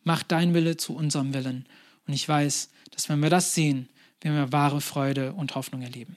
[0.04, 1.66] Mach dein Wille zu unserem Willen.
[2.06, 3.88] Und ich weiß, dass wenn wir das sehen,
[4.20, 6.16] werden wir wahre Freude und Hoffnung erleben.